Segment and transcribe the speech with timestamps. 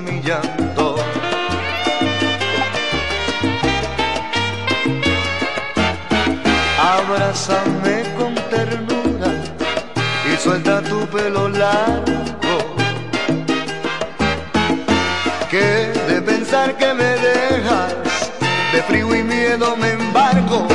[0.00, 0.96] mi llanto.
[6.78, 9.30] Abrázame con ternura
[10.30, 12.20] y suelta tu pelo largo
[15.50, 17.94] que de pensar que me dejas,
[18.72, 20.68] de frío y miedo me embargo.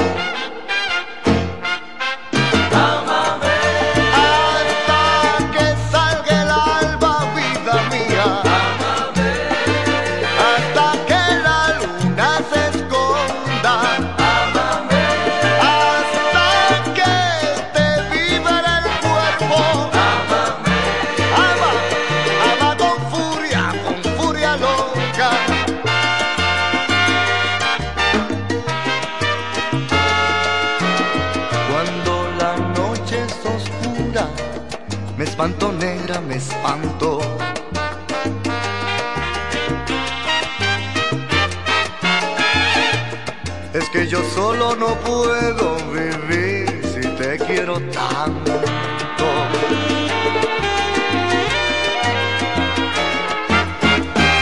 [44.35, 48.51] Solo no puedo vivir si te quiero tanto.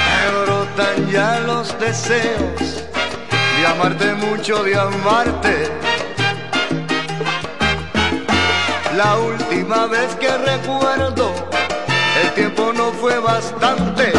[0.07, 2.83] Me brotan ya los deseos
[3.57, 5.71] de amarte mucho, de amarte
[8.97, 11.33] la última vez que recuerdo,
[12.21, 14.13] el tiempo no fue bastante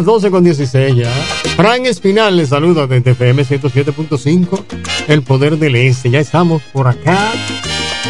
[0.00, 1.12] las 12 con 16 ya.
[1.56, 4.64] Fran Espinal les saluda desde FM 107.5,
[5.08, 6.08] El Poder del Este.
[6.08, 7.30] Ya estamos por acá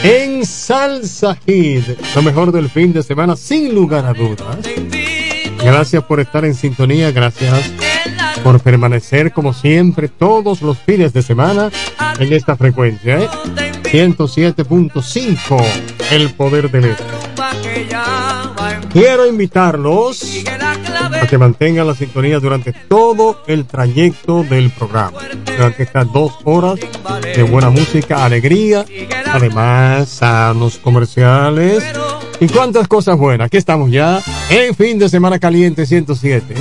[0.04, 1.82] en Salsa Hit,
[2.14, 4.59] lo mejor del fin de semana, sin lugar a dudas.
[5.64, 7.73] Gracias por estar en sintonía, gracias
[8.44, 11.73] por permanecer como siempre todos los fines de semana
[12.20, 13.18] en esta frecuencia.
[13.18, 13.28] ¿eh?
[13.82, 15.64] 107.5,
[16.12, 17.04] El Poder del Este.
[18.92, 20.44] Quiero invitarlos
[21.20, 25.20] a que mantengan la sintonía durante todo el trayecto del programa.
[25.44, 26.81] Durante estas dos horas
[27.22, 28.85] de buena música, alegría,
[29.33, 31.85] además sanos comerciales
[32.40, 33.46] y cuántas cosas buenas.
[33.46, 36.55] Aquí estamos ya en fin de semana caliente 107.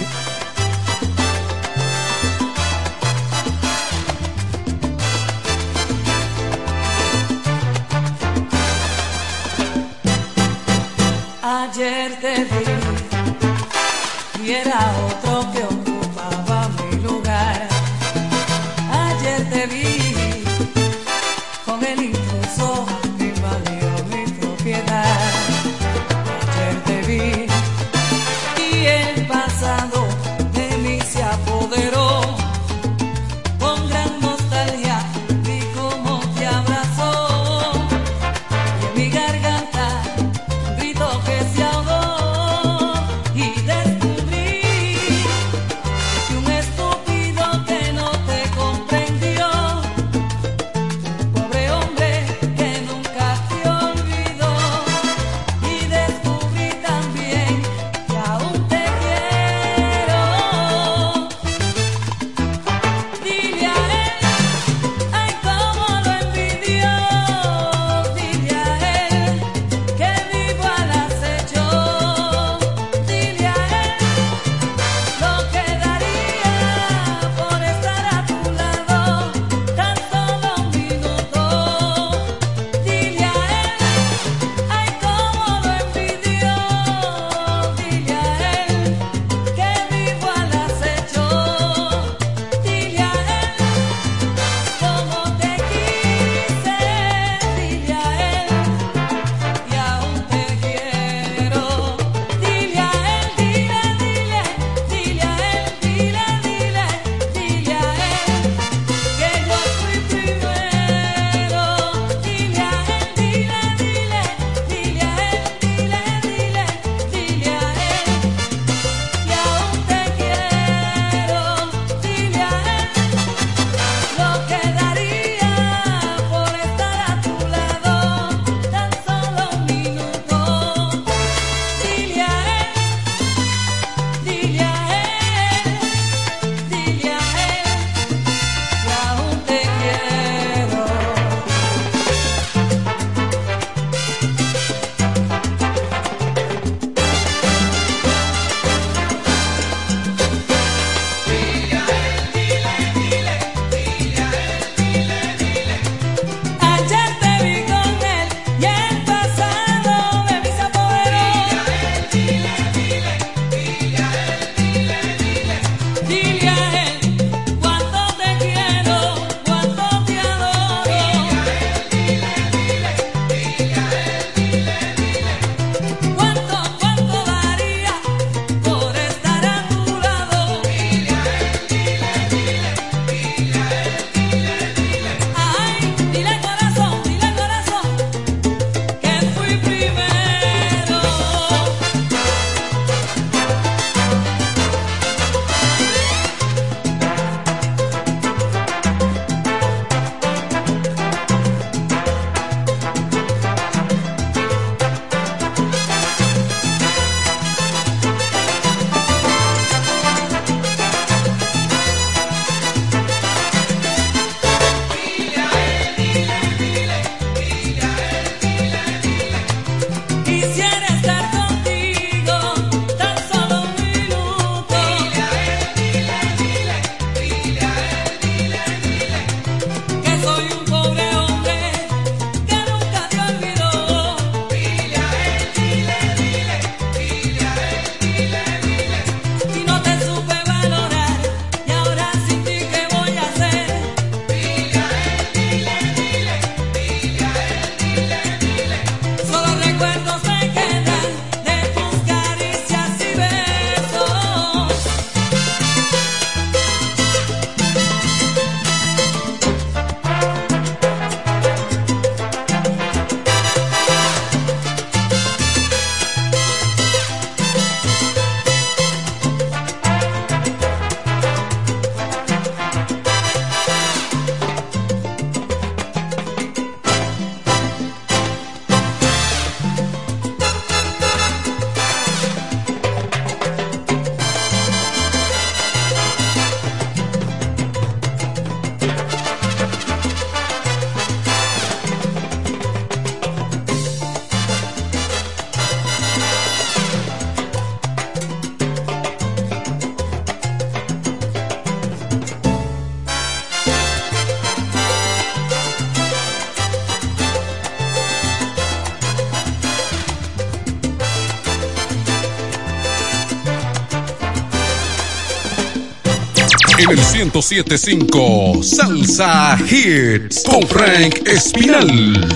[316.91, 322.27] En el 1075 Salsa Hits con Frank Espinal.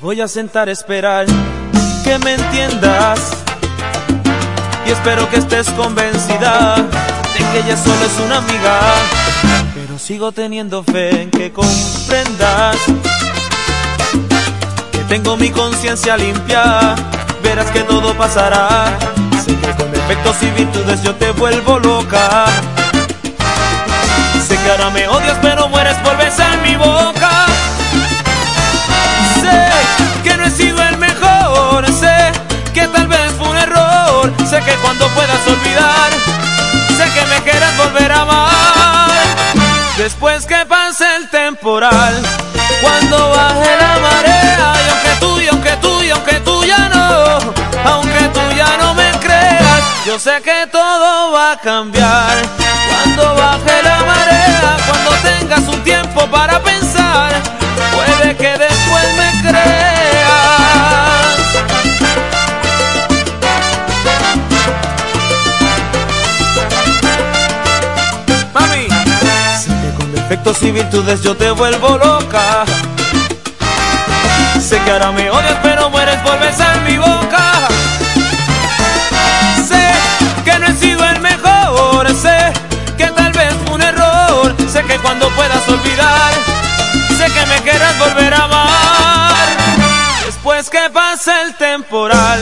[0.00, 1.26] voy a sentar a esperar
[2.06, 3.18] que me entiendas.
[4.86, 8.80] Y espero que estés convencida de que ella solo es una amiga.
[9.74, 12.76] Pero sigo teniendo fe en que comprendas
[14.92, 16.94] que tengo mi conciencia limpia.
[17.42, 18.96] Verás que todo pasará.
[19.44, 22.46] Sé que con defectos y virtudes yo te vuelvo loca.
[24.46, 27.25] Sé que ahora me odias, pero mueres por besar mi boca.
[37.96, 38.16] Volver.
[39.96, 42.14] Después que pase el temporal,
[42.82, 47.38] cuando baje la marea, y aunque tú, y aunque tú, y aunque tú ya no,
[47.90, 52.36] aunque tú ya no me creas, yo sé que todo va a cambiar.
[52.88, 57.32] Cuando baje la marea, cuando tengas un tiempo para pensar,
[57.94, 60.95] puede que después me creas.
[70.28, 72.64] Defectos y virtudes yo te vuelvo loca.
[74.60, 77.68] Sé que ahora me odias, pero mueres por besar mi boca.
[79.68, 79.92] Sé
[80.44, 82.52] que no he sido el mejor, sé
[82.98, 84.56] que tal vez un error.
[84.68, 86.32] Sé que cuando puedas olvidar,
[87.16, 89.34] sé que me quieras volver a amar.
[90.24, 92.40] Después que pase el temporal,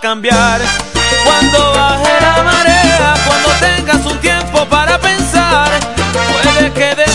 [0.00, 0.60] cambiar.
[1.24, 5.70] Cuando baje la marea, cuando tengas un tiempo para pensar,
[6.42, 7.11] puede que después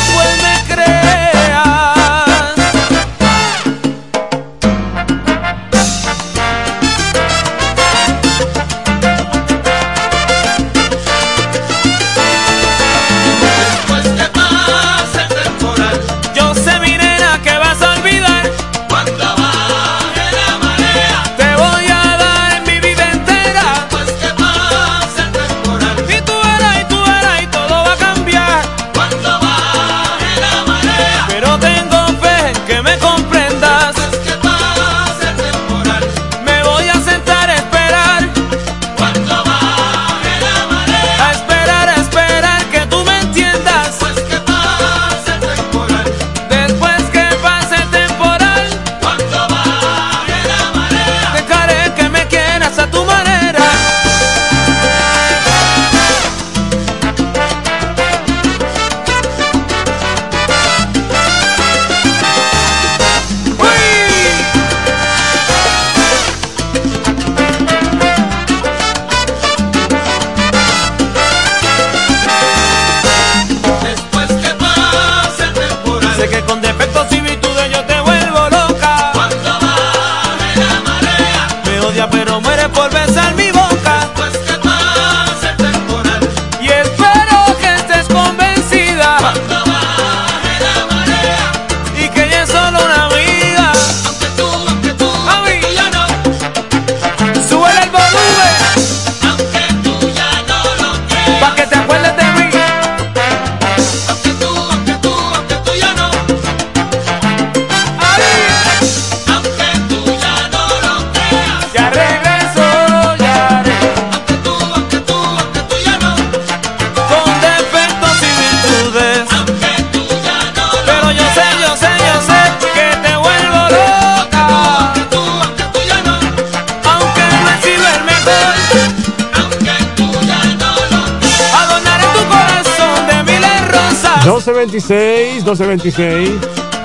[134.77, 136.29] 1226, 1226.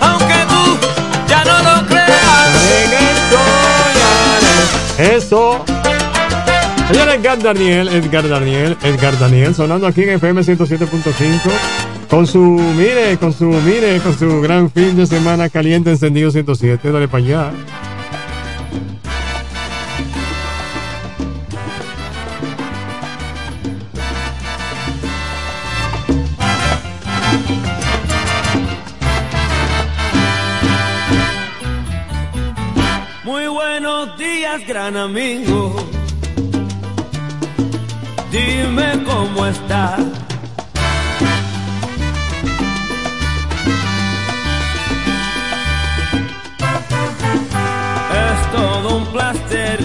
[0.00, 0.78] Aunque tú
[1.28, 2.12] ya no lo creas.
[4.98, 5.64] Eso.
[6.88, 11.40] Señor Edgar Daniel, Edgar Daniel, Edgar Daniel, sonando aquí en FM 107.5.
[12.08, 16.92] Con su, mire, con su, mire, con su gran fin de semana caliente encendido 107.
[16.92, 17.50] Dale para allá.
[34.42, 35.72] Días, gran amigo.
[38.32, 40.00] Dime cómo estás.
[48.24, 49.78] Es todo un placer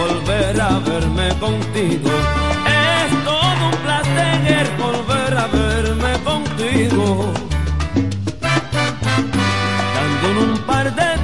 [0.00, 2.10] volver a verme contigo.
[2.66, 7.32] Es todo un placer volver a verme contigo.
[9.94, 11.19] Dando un par de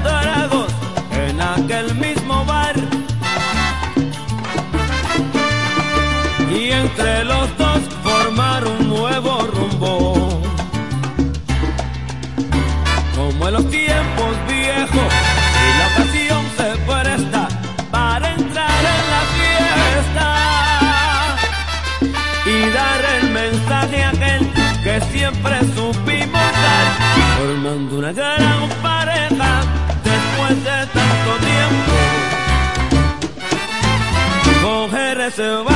[35.36, 35.75] Coger ese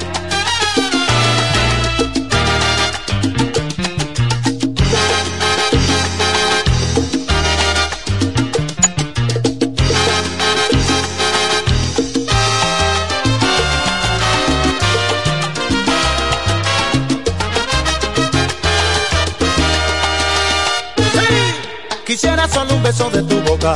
[23.07, 23.73] de tu boca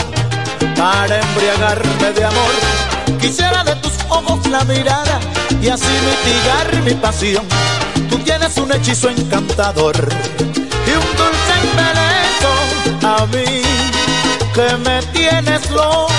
[0.76, 2.54] para embriagarme de amor.
[3.22, 5.18] Quisiera de tus ojos la mirada
[5.62, 7.46] y así mitigar mi pasión.
[8.10, 12.52] Tú tienes un hechizo encantador y un dulce embeleso
[13.08, 13.62] a mí
[14.54, 16.12] que me tienes loco.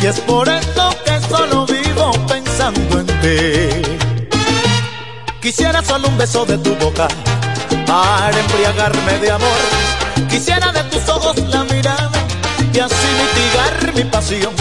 [0.00, 3.98] Y es por eso que solo vivo pensando en ti.
[5.42, 7.06] Quisiera solo un beso de tu boca
[7.86, 12.10] para embriagarme de amor Quisiera de tus ojos la mirada
[12.72, 14.54] y así mitigar mi pasión.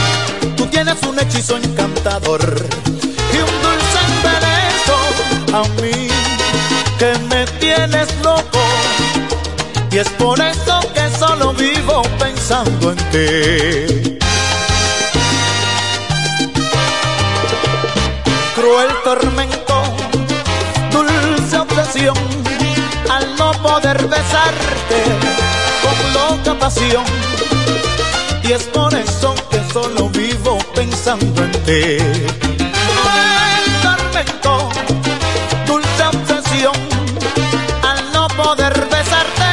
[0.55, 2.41] Tú tienes un hechizo encantador
[3.33, 4.95] y un dulce embeleso
[5.53, 6.07] a mí
[6.99, 8.59] que me tienes loco.
[9.91, 14.17] Y es por eso que solo vivo pensando en ti.
[18.55, 19.83] Cruel tormento,
[20.91, 22.17] dulce obsesión,
[23.09, 25.34] al no poder besarte
[26.65, 27.05] pasión.
[28.41, 31.83] Y es por eso que solo vivo pensando en ti.
[33.63, 34.69] El tormento,
[35.67, 36.75] dulce obsesión,
[37.89, 39.51] al no poder besarte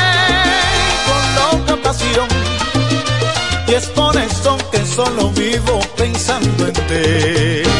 [1.06, 2.28] con loca pasión.
[3.68, 7.71] Y es por eso que solo vivo pensando en ti.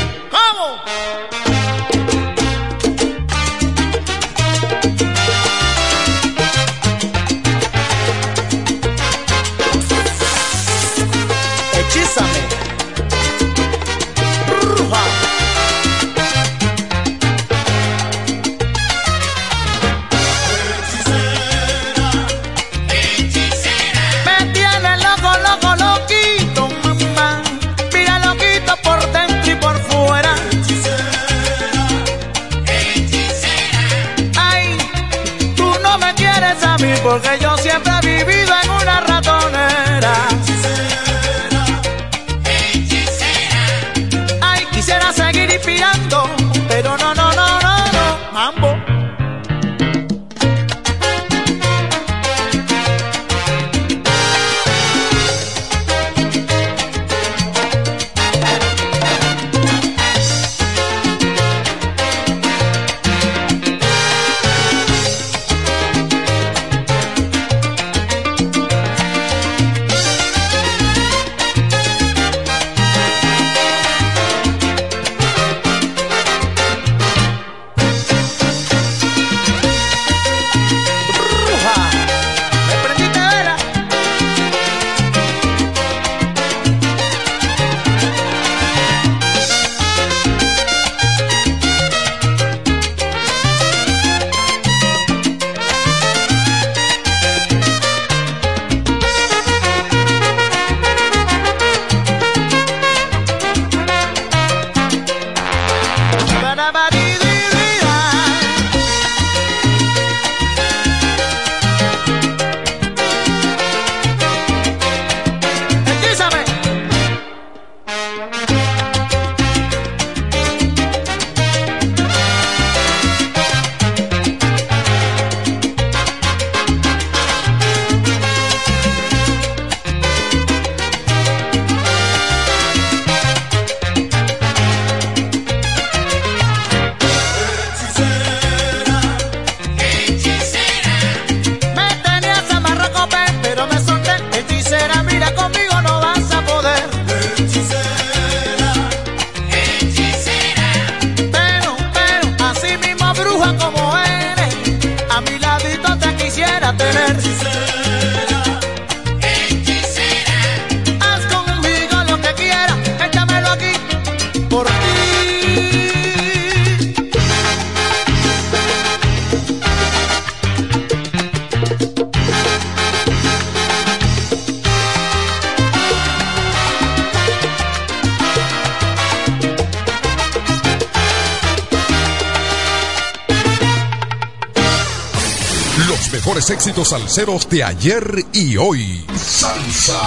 [186.82, 189.04] Éxitos salseros de ayer y hoy.
[189.14, 190.00] Salsa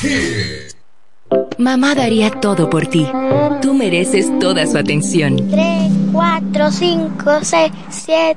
[0.00, 0.74] Hit.
[1.58, 3.06] Mamá daría todo por ti.
[3.62, 5.36] Tú mereces toda su atención.
[5.50, 8.36] 3, 4, 5, 6, 7,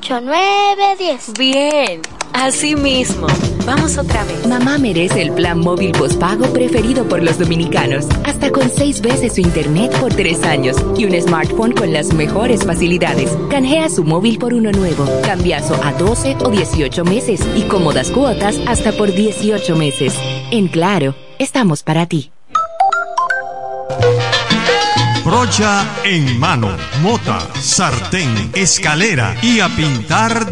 [0.00, 1.32] 8, 9, 10.
[1.38, 2.02] Bien,
[2.32, 3.26] así mismo.
[3.70, 4.44] Vamos otra vez.
[4.48, 8.04] Mamá merece el plan móvil postpago preferido por los dominicanos.
[8.24, 12.64] Hasta con seis veces su internet por tres años y un smartphone con las mejores
[12.64, 13.30] facilidades.
[13.48, 15.06] Canjea su móvil por uno nuevo.
[15.24, 20.14] Cambiazo a 12 o 18 meses y cómodas cuotas hasta por 18 meses.
[20.50, 22.32] En claro, estamos para ti.
[25.24, 30.49] Brocha en mano, mota, sartén, escalera y a pintar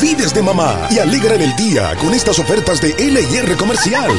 [0.00, 4.10] Olvides de mamá y alegra el día con estas ofertas de LIR Comercial.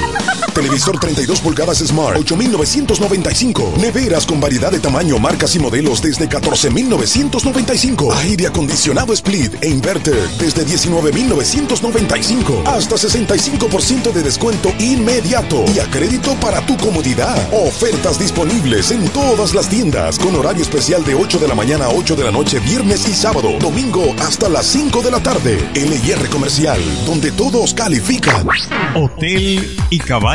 [0.54, 3.76] Televisor 32 pulgadas Smart, 8,995.
[3.80, 8.14] Neveras con variedad de tamaño, marcas y modelos desde 14,995.
[8.14, 12.64] Aire acondicionado Split e Inverter desde 19,995.
[12.66, 17.38] Hasta 65% de descuento inmediato y a crédito para tu comodidad.
[17.54, 21.90] Ofertas disponibles en todas las tiendas con horario especial de 8 de la mañana a
[21.90, 23.58] 8 de la noche, viernes y sábado.
[23.60, 25.58] Domingo hasta las 5 de la tarde.
[25.74, 28.48] LIR Comercial, donde todos califican.
[28.96, 30.00] Hotel y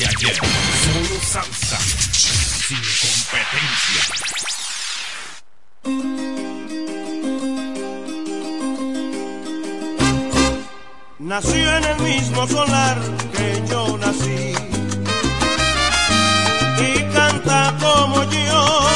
[0.00, 4.02] De ayer, solo salsa, sin competencia.
[11.18, 12.98] Nació en el mismo solar
[13.36, 14.54] que yo nací.
[16.88, 18.89] Y canta como yo,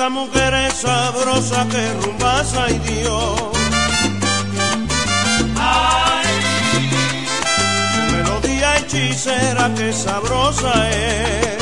[0.00, 3.40] Esa mujer es sabrosa que rumbasa y Dios.
[7.92, 11.58] Su melodía hechicera que sabrosa es.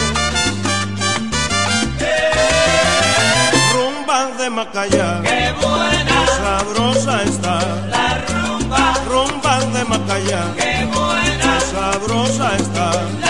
[3.72, 5.20] Rumba de Macaya.
[5.24, 6.26] Qué buena.
[6.38, 7.58] sabrosa está.
[7.90, 8.94] La rumba.
[9.08, 10.42] Rumba de Macaya.
[10.56, 11.60] Qué buena.
[11.72, 12.92] sabrosa está.
[13.20, 13.27] La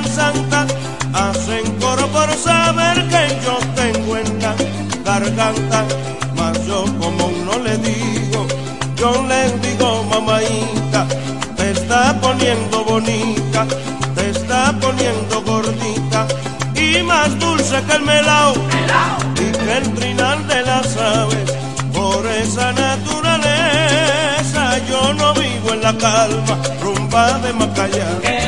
[0.00, 0.66] tan santas,
[1.12, 4.54] hacen coro por saber que yo tengo en la
[5.04, 5.84] garganta,
[6.36, 8.46] mas yo como no le digo,
[8.96, 11.06] yo le digo mamaita,
[11.56, 13.66] te está poniendo bonita,
[14.14, 16.26] te está poniendo gordita,
[16.74, 18.54] y más dulce que el melao,
[19.34, 21.52] y que el trinal de las aves,
[21.92, 23.40] por esa naturaleza
[24.88, 28.39] yo no vivo en la calma, rumba de Macaya.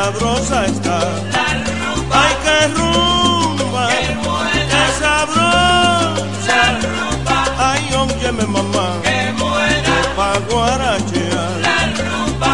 [0.00, 0.98] Sabrosa está.
[1.36, 6.24] La rumba, ay qué rumba, qué buena, qué sabrosa.
[6.48, 7.38] La rumba,
[7.68, 11.52] ay óyeme mamá, qué buena, pa guarachear.
[11.66, 12.52] La rumba,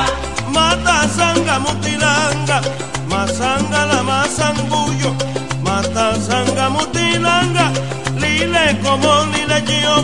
[0.56, 2.60] mata sanga mutilanga,
[3.08, 5.14] masanga la masangullo,
[5.62, 7.70] mata sanga mutilanga,
[8.18, 9.94] lile como lile yo,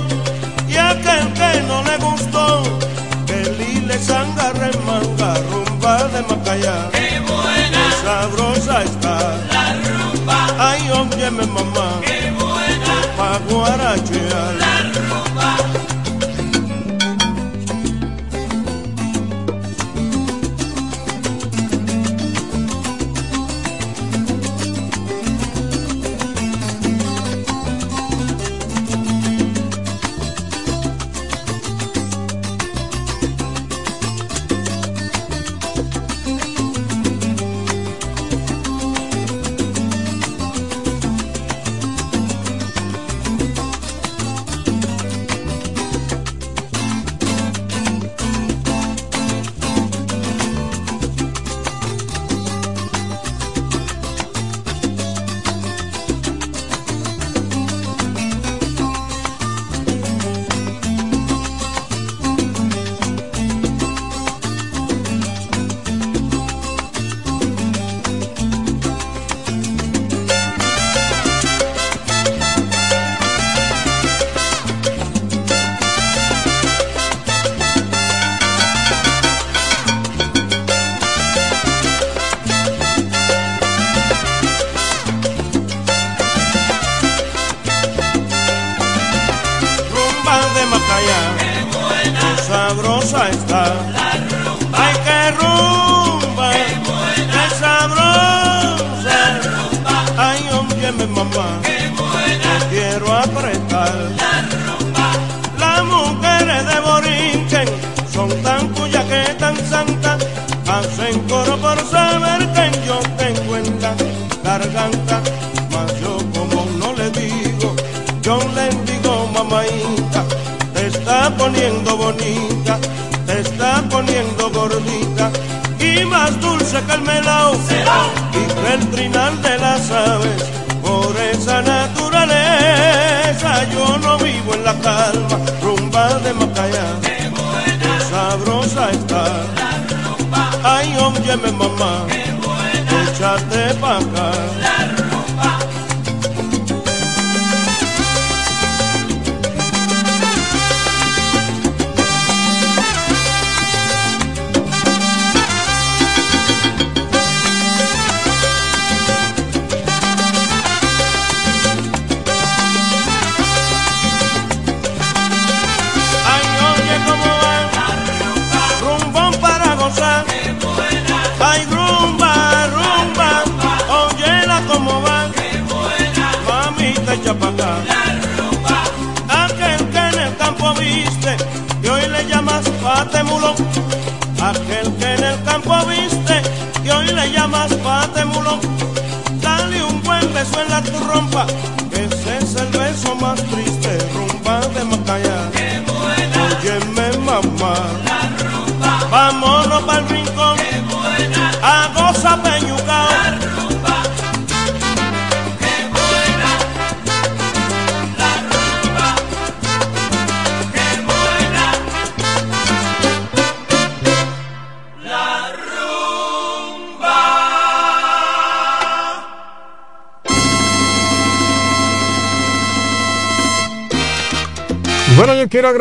[0.68, 2.62] y aquel que no le gustó
[3.26, 6.91] que lile sanga remanga, rumba de Macaya.
[8.02, 9.16] Sabrosa está.
[9.52, 11.71] La rumba, ay óyeme mamá.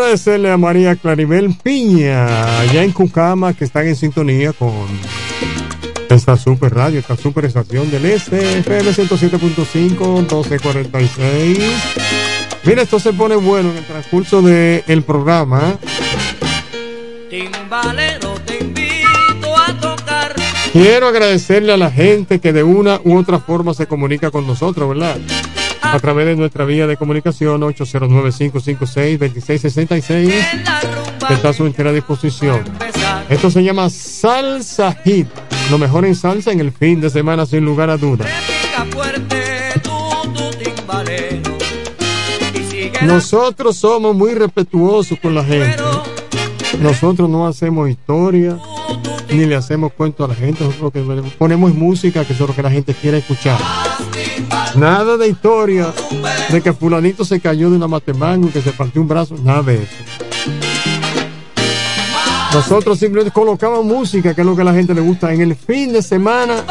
[0.01, 4.87] Agradecerle a María Claribel Piña, allá en Cucama, que están en sintonía con
[6.09, 11.59] esta super radio, esta super estación del Este, FM 107.5, 1246.
[12.63, 15.77] Mira, esto se pone bueno en el transcurso del programa.
[17.29, 20.33] Timbalero, te invito a tocar.
[20.73, 24.89] Quiero agradecerle a la gente que de una u otra forma se comunica con nosotros,
[24.89, 25.17] ¿verdad?
[25.91, 30.33] A través de nuestra vía de comunicación 809-556-2666,
[31.27, 32.63] que está a su entera disposición.
[33.29, 35.27] Esto se llama Salsa Hit,
[35.69, 38.29] lo mejor en salsa en el fin de semana sin lugar a dudas.
[43.03, 45.75] Nosotros somos muy respetuosos con la gente.
[46.79, 48.57] Nosotros no hacemos historia
[49.31, 50.63] ni le hacemos cuento a la gente.
[50.63, 53.59] Nosotros lo que ponemos música, que es lo que la gente quiere escuchar.
[54.75, 55.93] Nada de historia
[56.49, 59.35] de que fulanito se cayó de una matemango y que se partió un brazo.
[59.43, 59.95] Nada de eso.
[62.53, 65.55] Nosotros simplemente colocamos música, que es lo que a la gente le gusta en el
[65.55, 66.63] fin de semana.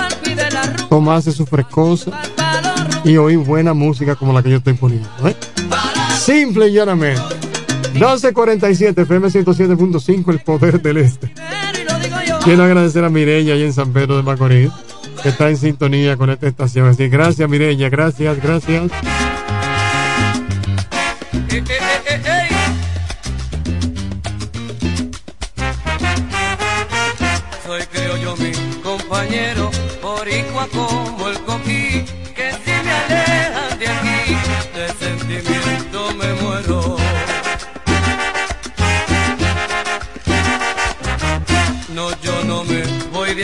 [0.89, 2.11] Tomarse su frescosa
[3.05, 5.09] y oír buena música como la que yo estoy poniendo.
[5.25, 5.35] ¿eh?
[6.19, 7.23] Simple y llanamente.
[7.95, 11.33] 1247 FM 107.5 El Poder del Este.
[12.45, 14.71] Quiero agradecer a Mireya y en San Pedro de Macorís
[15.23, 16.89] que está en sintonía con esta estación.
[16.89, 18.91] Así gracias Mireya, gracias, gracias.
[27.67, 29.71] Soy creo yo mi compañero,
[30.03, 31.29] boricua como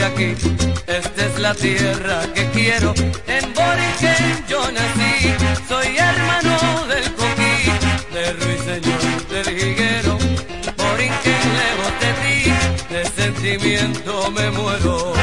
[0.07, 0.35] aquí,
[0.87, 2.93] esta es la tierra que quiero,
[3.27, 5.33] en Boriquén yo nací,
[5.67, 7.55] soy hermano del coquí,
[8.13, 10.17] de Ruiseñor del Higuero,
[10.77, 12.35] Boriquén lejos de ti,
[12.93, 15.13] de sentimiento me muero.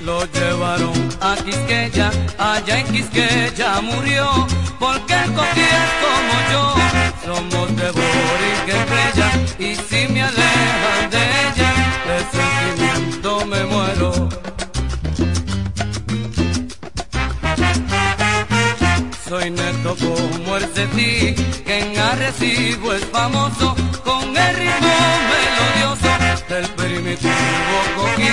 [0.00, 4.46] Lo llevaron a Quisqueya, allá en Quisqueya murió,
[4.78, 6.64] porque el coquí es como yo,
[7.24, 9.28] somos de Boriquén Playa,
[9.58, 9.95] y si
[12.06, 14.28] de sentimiento me muero.
[19.28, 21.34] Soy neto como el Cetí,
[21.64, 24.96] que en Arrecibo es famoso, con el ritmo
[25.32, 26.10] melodioso
[26.48, 28.30] del primitivo coquí,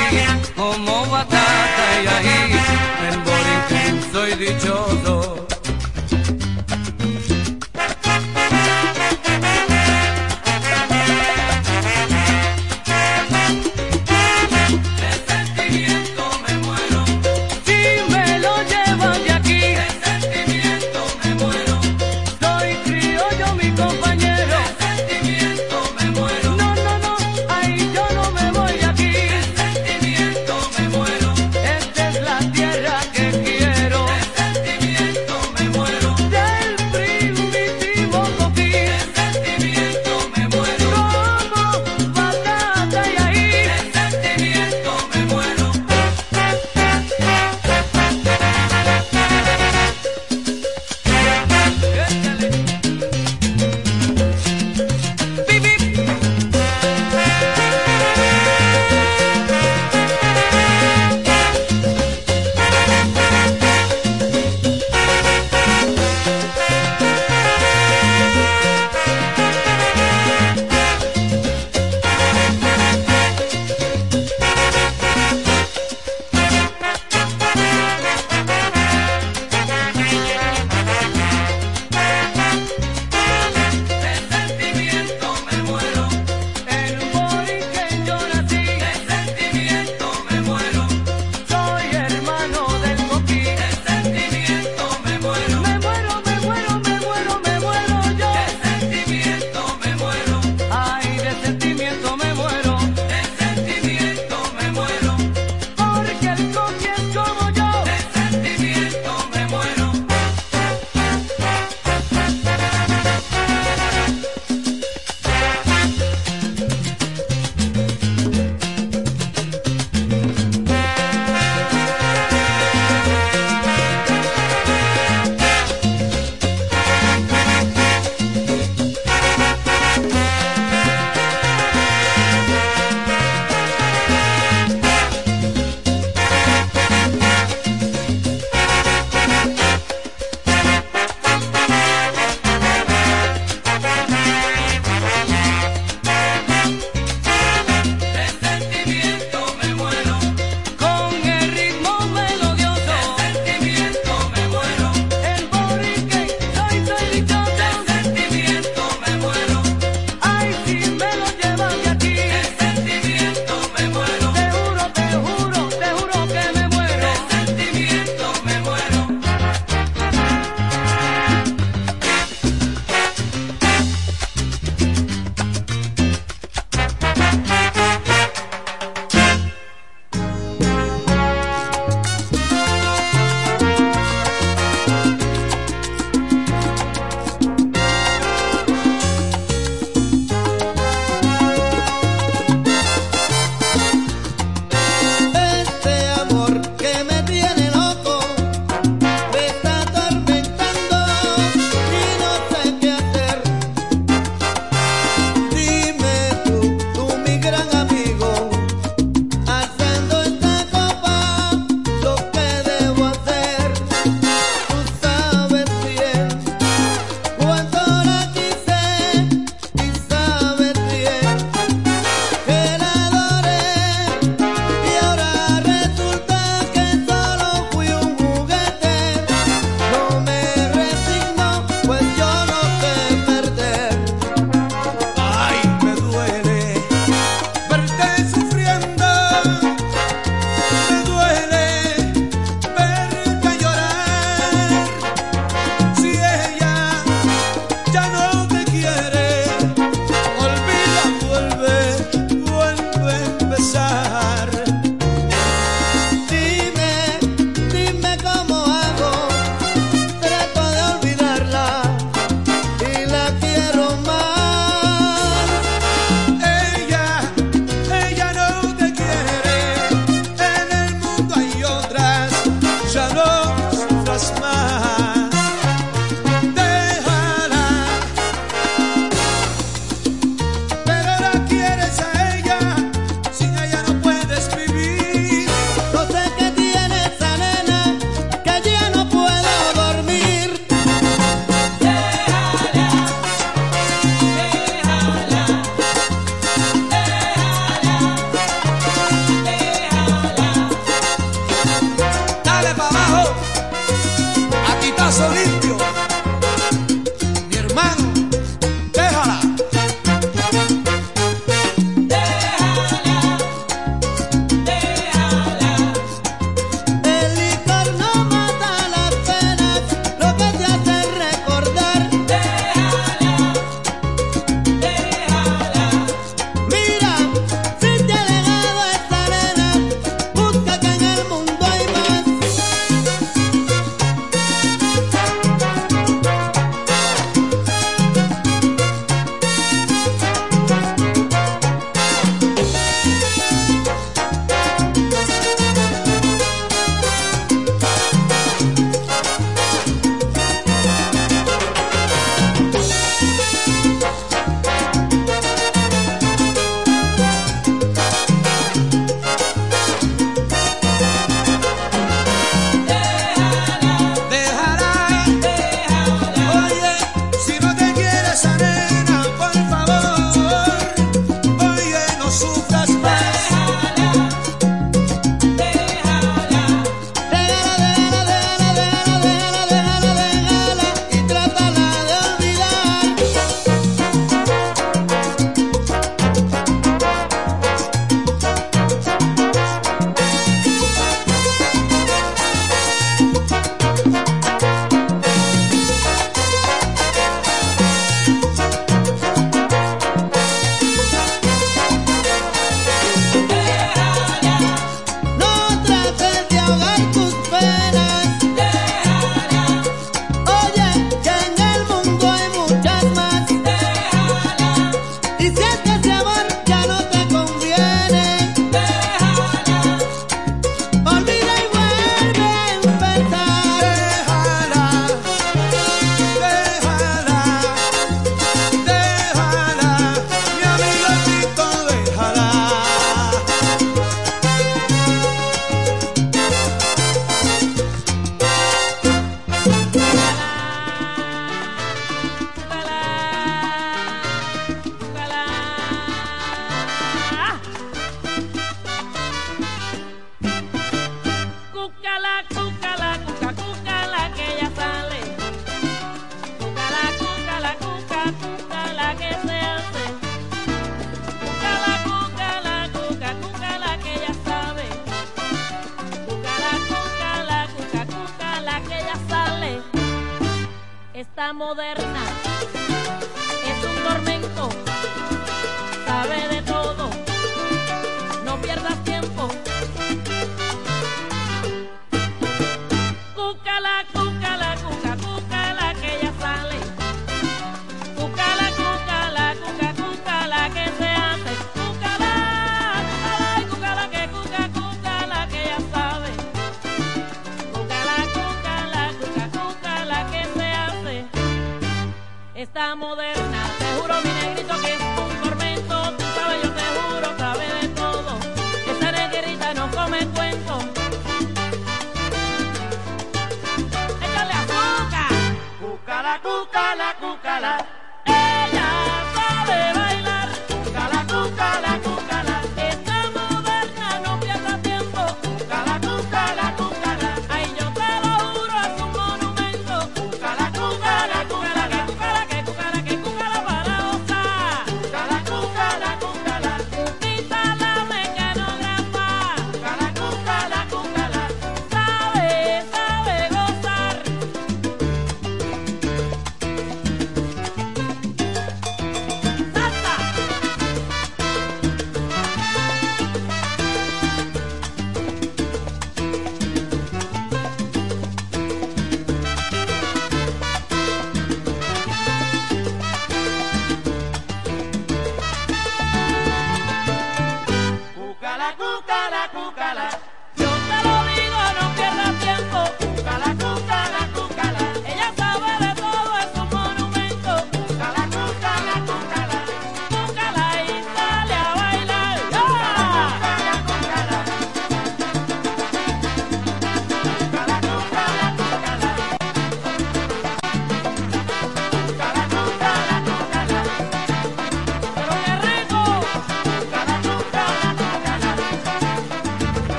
[0.55, 2.41] como batata y ají,
[3.09, 5.02] en Borinquen soy dichoso.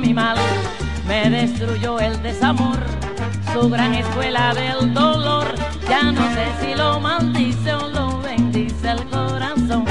[0.00, 0.36] mi mal,
[1.06, 2.78] me destruyó el desamor,
[3.52, 5.46] su gran escuela del dolor,
[5.88, 9.84] ya no sé si lo maldice o lo bendice el corazón,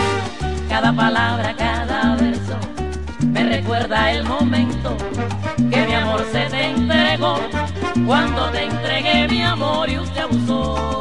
[0.68, 2.57] cada palabra, cada verso,
[3.20, 4.97] me recuerda el momento
[5.70, 7.39] que mi amor se te entregó,
[8.07, 10.99] cuando te entregué mi amor y usted abusó.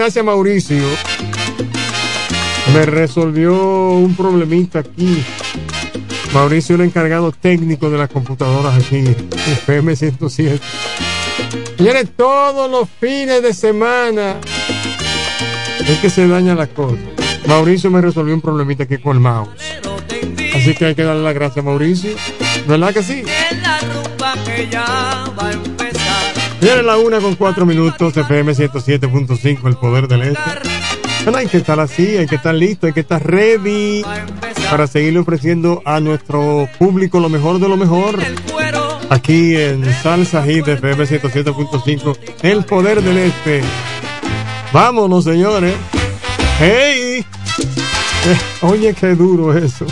[0.00, 0.82] Gracias Mauricio.
[2.72, 5.22] Me resolvió un problemita aquí.
[6.32, 9.04] Mauricio, el encargado técnico de las computadoras aquí,
[9.66, 10.58] FM 107.
[11.78, 14.36] Viene todos los fines de semana.
[15.86, 16.96] Es que se daña la cosa.
[17.46, 19.50] Mauricio me resolvió un problemita aquí con el mouse.
[20.54, 22.12] Así que hay que darle las gracias a Mauricio.
[22.66, 23.22] ¿Verdad que sí?
[26.60, 30.40] Viene la una con cuatro minutos, FM 107.5, el poder del este.
[31.24, 34.02] Bueno, hay que estar así, hay que estar listo, hay que estar ready
[34.70, 38.18] para seguirle ofreciendo a nuestro público lo mejor de lo mejor.
[39.08, 43.62] Aquí en Salsa Hit FM 107.5, el poder del este.
[44.72, 45.74] Vámonos, señores.
[46.58, 47.24] ¡Hey!
[48.60, 49.86] Oye, qué duro eso.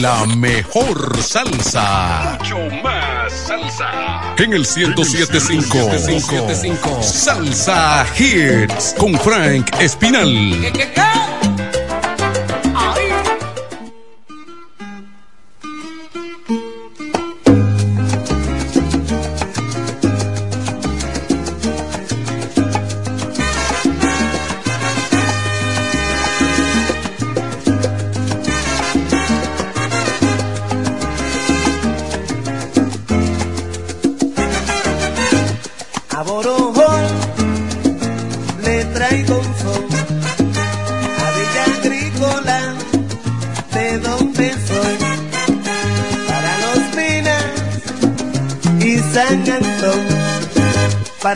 [0.00, 2.38] la mejor salsa.
[2.38, 4.34] Mucho más salsa.
[4.38, 5.90] En el 1075.
[6.06, 7.02] 1075.
[7.02, 10.58] Salsa Hits con Frank Espinal.
[10.62, 11.09] ¿Qué, qué, qué?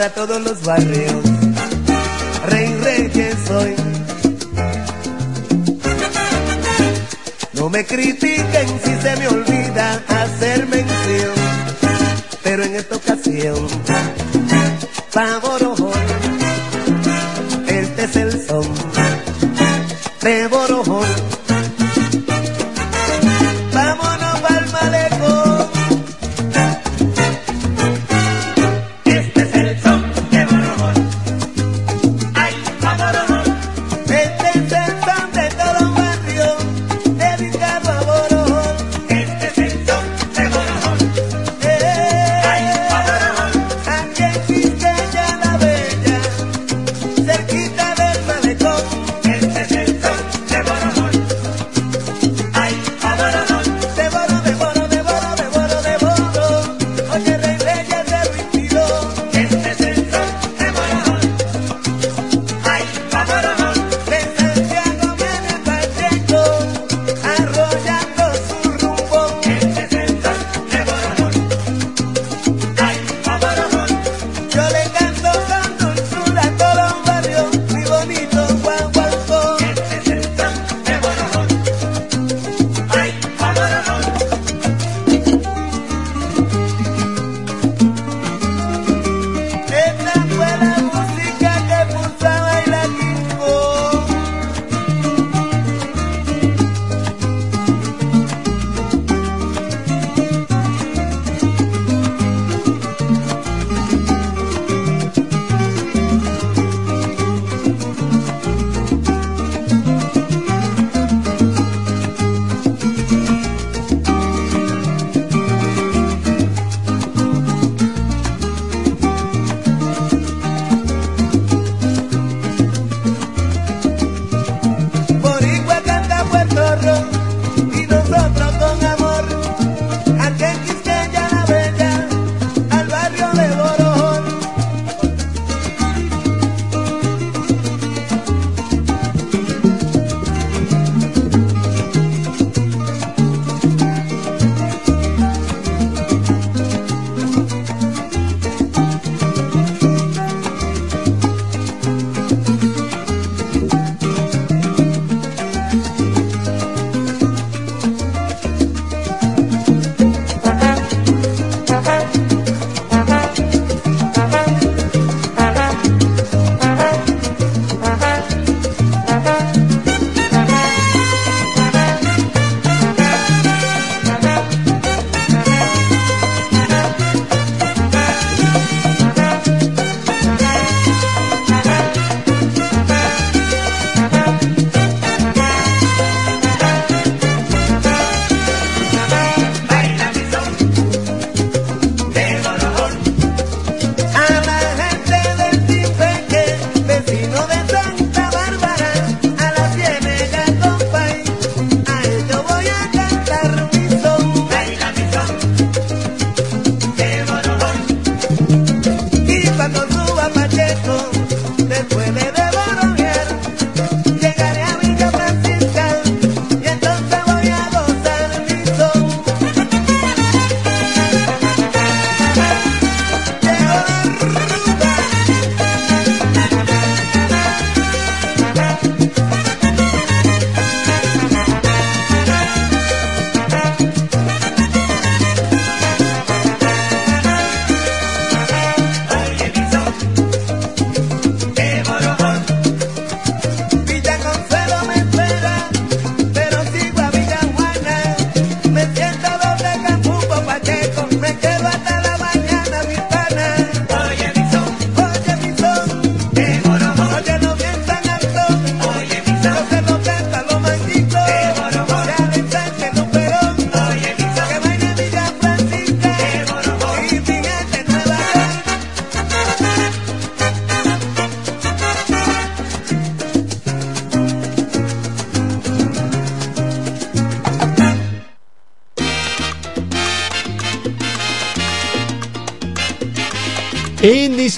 [0.05, 1.03] para todos los barrios.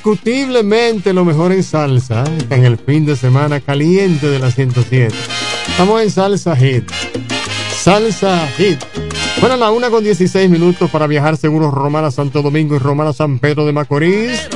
[0.06, 5.12] Indiscutiblemente lo mejor en salsa, en el fin de semana caliente de la 107.
[5.66, 6.88] Estamos en Salsa Hit.
[7.76, 8.78] Salsa Hit.
[9.40, 13.40] Bueno, la una con 16 minutos para viajar seguros Romana Santo Domingo y Romana San
[13.40, 14.48] Pedro de Macorís.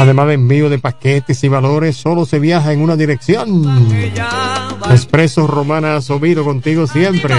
[0.00, 3.64] Además de envío de paquetes y valores, solo se viaja en una dirección.
[4.90, 7.36] Expreso Romana Sobido contigo siempre.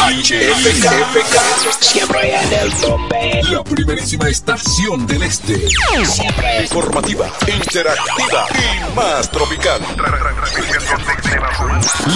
[0.06, 1.80] HFK.
[1.80, 3.42] Siempre en el tope.
[3.50, 5.68] La primerísima estación del este.
[6.04, 9.80] Siempre informativa, interactiva y más tropical.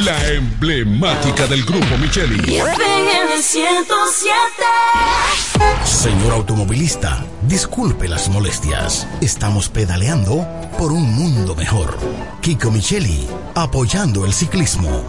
[0.04, 2.60] La emblemática del grupo Micheli.
[5.84, 9.08] Señor automovilista, disculpe las molestias.
[9.20, 10.46] Estamos pedaleando
[10.78, 11.98] por un mundo mejor.
[12.42, 15.02] Kiko Micheli, apoyando el ciclismo.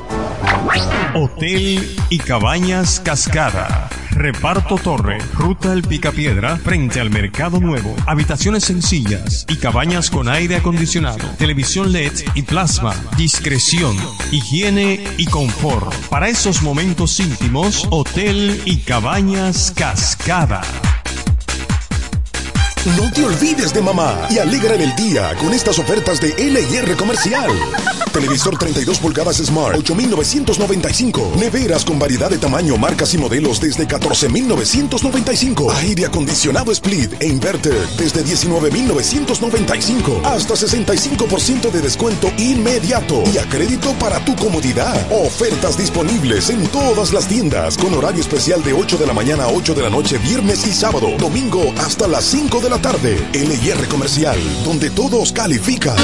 [1.16, 3.90] Hotel y Cabañas Cascada.
[4.12, 7.96] Reparto Torre, Ruta El Picapiedra, frente al Mercado Nuevo.
[8.08, 12.96] Habitaciones sencillas y cabañas con aire acondicionado, televisión LED y plasma.
[13.18, 13.96] Discreción,
[14.32, 15.94] higiene y confort.
[16.10, 20.62] Para esos momentos íntimos, Hotel y Cabañas Cascada.
[22.86, 27.52] No te olvides de mamá y alegra el día con estas ofertas de LIR Comercial.
[28.14, 31.34] Televisor 32 pulgadas Smart, 8,995.
[31.38, 35.72] Neveras con variedad de tamaño, marcas y modelos desde 14,995.
[35.74, 40.22] Aire acondicionado Split e Inverter desde 19,995.
[40.24, 44.96] Hasta 65% de descuento inmediato y a crédito para tu comodidad.
[45.12, 49.50] Ofertas disponibles en todas las tiendas con horario especial de 8 de la mañana a
[49.50, 51.10] 8 de la noche, viernes y sábado.
[51.18, 53.18] Domingo hasta las 5 de la tarde.
[53.34, 55.96] LIR Comercial, donde todos califican.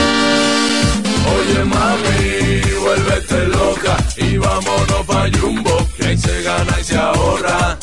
[1.38, 7.78] Oye mami, vuélvete loca y vámonos pa' Jumbo, que se gana y se ahorra.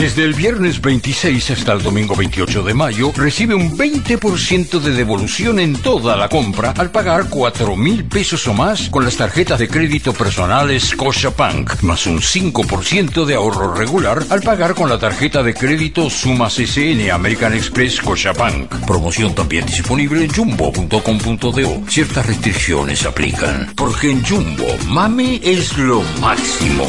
[0.00, 5.60] Desde el viernes 26 hasta el domingo 28 de mayo, recibe un 20% de devolución
[5.60, 9.68] en toda la compra al pagar 4 mil pesos o más con las tarjetas de
[9.68, 15.52] crédito personales Scotiabank, más un 5% de ahorro regular al pagar con la tarjeta de
[15.52, 18.86] crédito Sumas SN American Express Scotiabank.
[18.86, 21.82] Promoción también disponible en jumbo.com.do.
[21.88, 23.74] Ciertas restricciones aplican.
[23.76, 26.88] Porque en Jumbo, mami es lo máximo.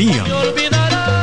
[0.00, 1.19] tenía.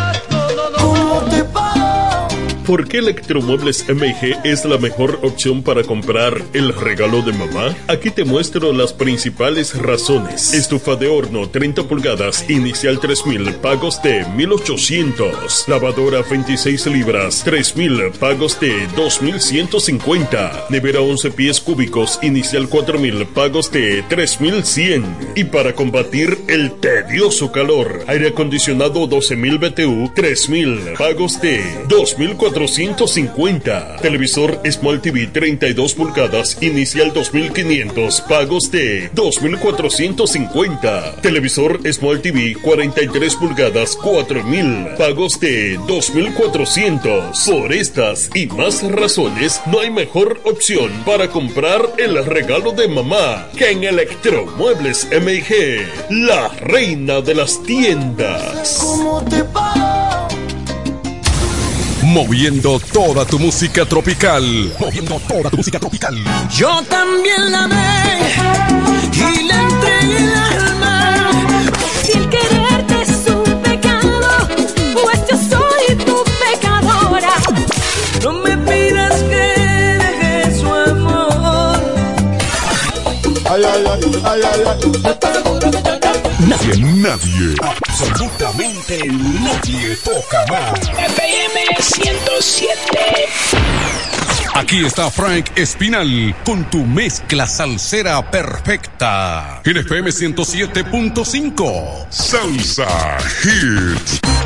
[2.68, 7.74] ¿Por qué Electromuebles MG es la mejor opción para comprar el regalo de mamá?
[7.88, 10.54] Aquí te muestro las principales razones.
[10.54, 15.70] Estufa de horno 30 pulgadas, inicial 3000, pagos de 1800.
[15.70, 20.66] Lavadora 26 libras, 3000, pagos de 2150.
[20.70, 25.06] Nevera 11 pies cúbicos, inicial 4000, pagos de 3100.
[25.38, 32.57] Y para combatir el tedioso calor, aire acondicionado 12000 BTU, 3000, pagos de 2400.
[32.58, 33.98] 450.
[34.02, 41.22] Televisor Small TV 32 pulgadas, inicial 2500, pagos de 2450.
[41.22, 47.46] Televisor Small TV 43 pulgadas, 4000, pagos de 2400.
[47.46, 53.50] Por estas y más razones, no hay mejor opción para comprar el regalo de mamá
[53.56, 58.80] que en Electromuebles MG, la reina de las tiendas.
[58.82, 59.44] ¿Cómo te
[62.08, 64.72] Moviendo toda tu música tropical.
[64.80, 66.16] Moviendo toda tu música tropical.
[66.50, 68.32] Yo también la amé
[69.12, 71.30] y le entregué el alma.
[72.06, 74.48] Si el quererte es un pecado,
[74.94, 77.34] pues yo soy tu pecadora.
[78.24, 79.46] No me pidas que
[80.00, 81.78] deje su amor.
[83.50, 90.80] Ay, ay, ay, ay, ay, ay nadie, nadie, absolutamente nadie toca más.
[90.90, 92.70] FM 107.
[94.54, 99.62] Aquí está Frank Espinal con tu mezcla salsera perfecta.
[99.66, 102.08] En FM 107.5.
[102.10, 104.37] Salsa Hits.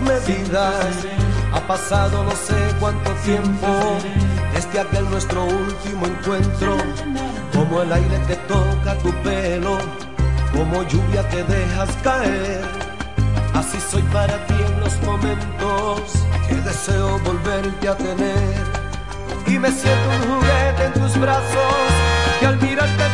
[0.00, 1.06] medidas.
[1.52, 3.66] Ha pasado no sé cuánto tiempo
[4.52, 6.76] desde aquel nuestro último encuentro.
[7.52, 9.78] Como el aire que toca tu pelo,
[10.52, 12.62] como lluvia que dejas caer.
[13.54, 16.02] Así soy para ti en los momentos
[16.48, 18.80] que deseo volverte a tener.
[19.46, 21.90] Y me siento un juguete en tus brazos
[22.38, 23.09] que al mirarte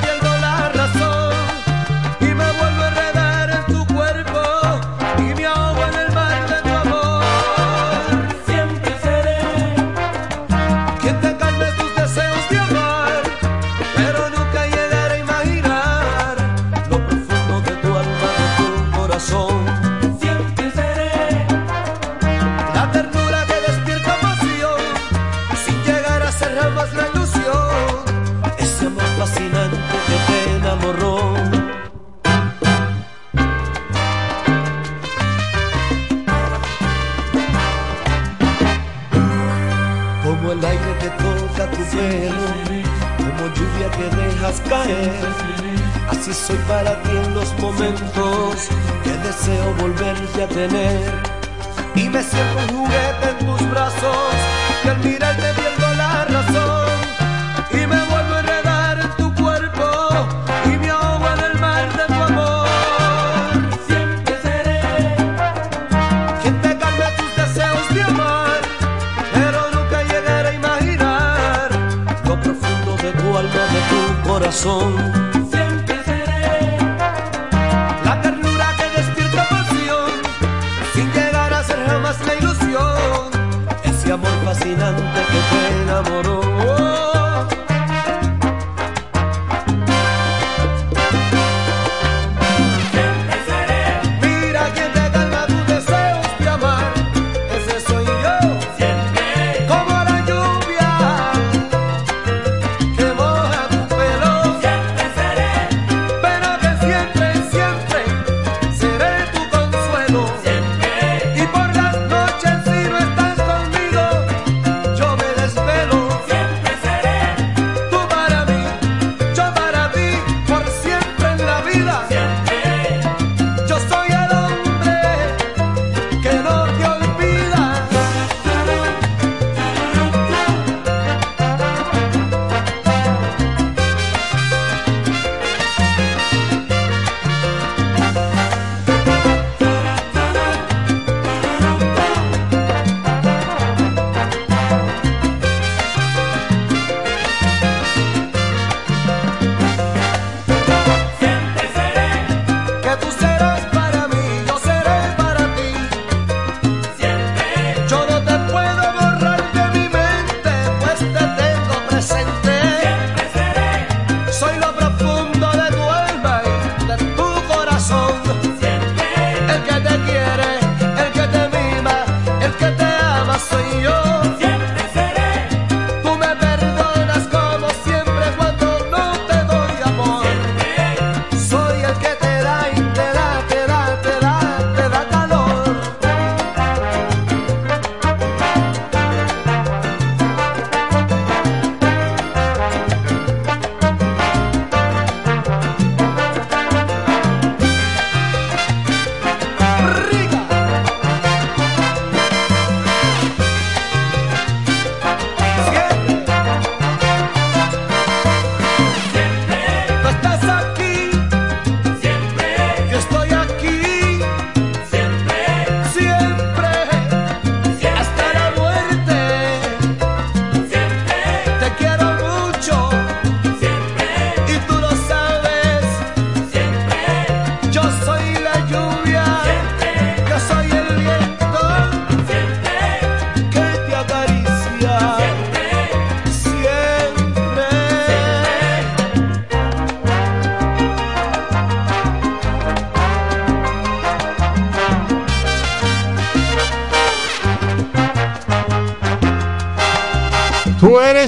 [50.56, 50.85] listening.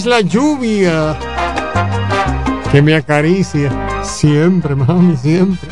[0.09, 1.19] La lluvia
[2.73, 3.71] que me acaricia
[4.03, 5.69] siempre, mami, siempre.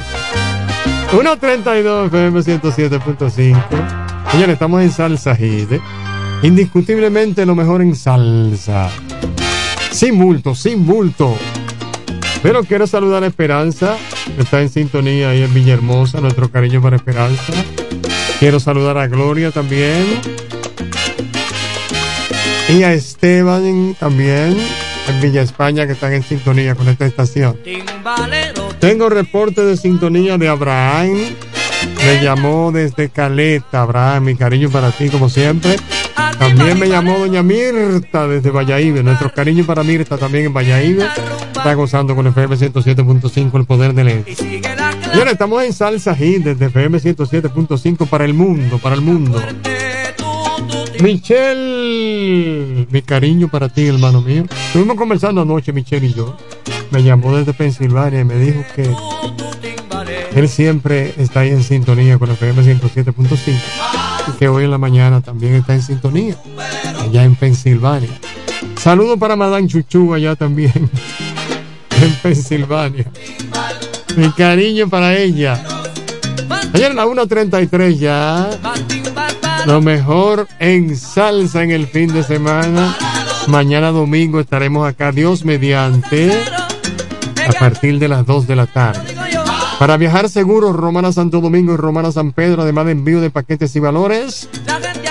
[1.13, 3.57] 1.32 FM 107.5.
[4.31, 5.71] Señores, estamos en Salsa Hit.
[6.43, 8.91] Indiscutiblemente lo mejor en salsa.
[9.91, 11.35] Sin bulto, sin bulto.
[12.43, 13.97] Pero quiero saludar a Esperanza,
[14.37, 16.21] que está en sintonía ahí en Villahermosa.
[16.21, 17.53] Nuestro cariño para Esperanza.
[18.39, 20.05] Quiero saludar a Gloria también.
[22.69, 24.57] Y a Esteban también
[25.09, 27.57] en Villa España que están en sintonía con esta estación.
[28.81, 31.17] Tengo reporte de sintonía de Abraham.
[32.05, 35.77] Me llamó desde Caleta, Abraham, mi cariño para ti como siempre.
[36.39, 39.03] También me llamó doña Mirta desde Valladolid.
[39.03, 41.03] Nuestro cariño para Mirta también en Valladolid.
[41.57, 44.25] Está gozando con FM 107.5 el poder de ley.
[45.15, 49.41] Y estamos en Salsa Hit desde FM 107.5 para el mundo, para el mundo.
[51.01, 51.76] Michelle,
[52.91, 54.45] mi cariño para ti, hermano mío.
[54.67, 56.37] Estuvimos conversando anoche, Michelle y yo.
[56.91, 58.89] Me llamó desde Pensilvania y me dijo que
[60.35, 63.59] él siempre está ahí en sintonía con FM 107.5
[64.29, 66.37] y que hoy en la mañana también está en sintonía,
[67.01, 68.11] allá en Pensilvania.
[68.79, 70.73] Saludo para Madame Chuchu allá también,
[72.03, 73.11] en Pensilvania.
[74.17, 75.63] Mi cariño para ella.
[76.73, 78.51] Ayer en la 1.33 ya.
[79.67, 82.97] Lo mejor en salsa en el fin de semana.
[83.49, 86.31] Mañana domingo estaremos acá, Dios mediante,
[87.49, 89.17] a partir de las 2 de la tarde.
[89.81, 93.75] Para viajar seguro, Romana Santo Domingo y Romana San Pedro, además de envío de paquetes
[93.75, 94.49] y valores,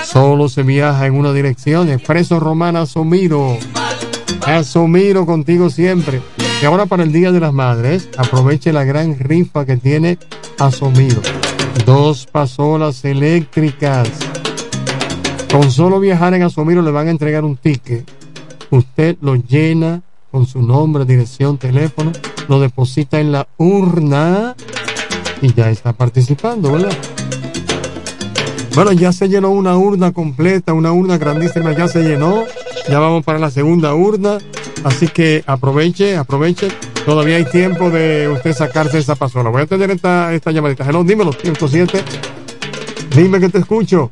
[0.04, 3.58] solo se viaja en una dirección, Expreso Romana Somiro.
[4.46, 6.22] Asomiro contigo siempre.
[6.62, 10.18] Y ahora para el Día de las Madres, aproveche la gran rifa que tiene
[10.58, 11.20] Asomiro.
[11.84, 14.25] Dos pasolas eléctricas
[15.56, 18.06] con solo viajar en Asomiro le van a entregar un ticket.
[18.68, 22.12] Usted lo llena con su nombre, dirección, teléfono,
[22.46, 24.54] lo deposita en la urna
[25.40, 26.92] y ya está participando, ¿verdad?
[28.74, 32.44] Bueno, ya se llenó una urna completa, una urna grandísima, ya se llenó.
[32.90, 34.36] Ya vamos para la segunda urna.
[34.84, 36.68] Así que aproveche, aproveche.
[37.06, 39.48] Todavía hay tiempo de usted sacarse esa pasola.
[39.48, 40.84] Voy a tener esta, esta llamadita.
[40.86, 42.04] Hello, dímelo, 107.
[43.16, 44.10] Dime que te escucho.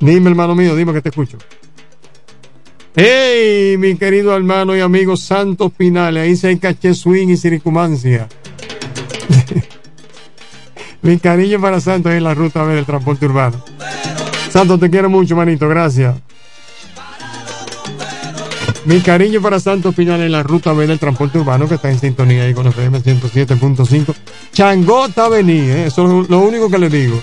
[0.00, 1.38] Dime, hermano mío, dime que te escucho.
[2.94, 6.22] ¡Hey, mi querido hermano y amigo Santos Pinales!
[6.22, 8.28] Ahí se caché swing y circunmancia.
[11.02, 13.62] mi cariño para Santos en la ruta del transporte urbano.
[14.50, 16.16] Santos, te quiero mucho, manito, gracias.
[18.84, 21.98] Mi cariño para Santos Pinales en la ruta B del transporte urbano que está en
[21.98, 24.14] sintonía ahí con FM 107.5.
[24.52, 25.86] Changota vení, ¿eh?
[25.86, 27.20] eso es lo único que le digo.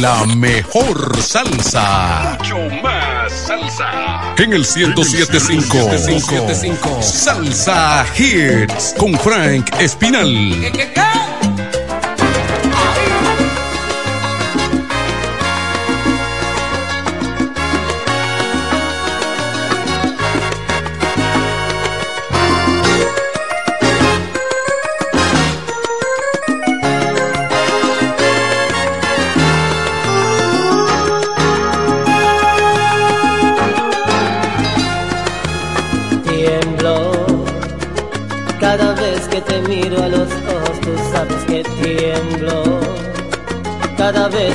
[0.00, 2.38] La mejor salsa.
[2.38, 4.34] Mucho más salsa.
[4.38, 10.26] En el 1075 Salsa Hits con Frank Espinal.
[10.26, 11.29] Tiemblo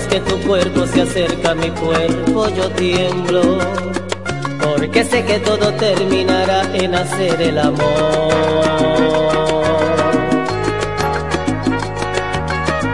[0.07, 3.59] que tu cuerpo se acerca a mi cuerpo, yo tiemblo.
[4.61, 7.81] Porque sé que todo terminará en hacer el amor.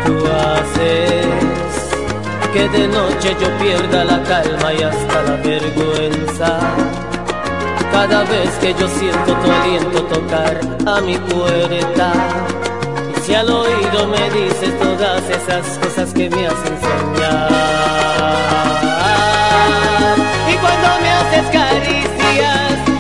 [0.06, 0.14] Tú
[0.48, 1.26] haces
[2.54, 6.60] que de noche yo pierda la calma y hasta la vergüenza.
[7.92, 12.14] Cada vez que yo siento tu aliento tocar a mi puerta
[13.24, 17.50] si al oído me dices todas esas cosas que me hacen soñar.
[20.50, 22.91] Y cuando me haces caricias,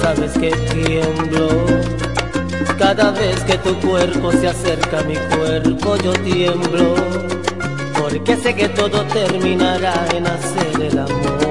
[0.00, 1.48] sabes que tiemblo.
[2.78, 6.94] Cada vez que tu cuerpo se acerca a mi cuerpo, yo tiemblo.
[7.98, 11.44] Porque sé que todo terminará en hacer el amor.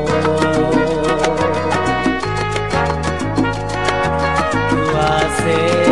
[4.70, 5.84] Tú haces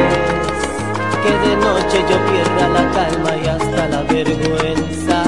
[1.24, 5.24] que de noche yo pierda la calma y hasta la vergüenza.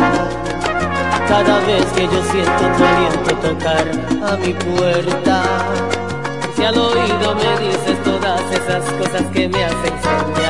[1.27, 3.85] Cada vez que yo siento tu aliento tocar
[4.30, 5.44] a mi puerta,
[6.65, 10.42] al oído me dices todas esas cosas que me hacen soñar.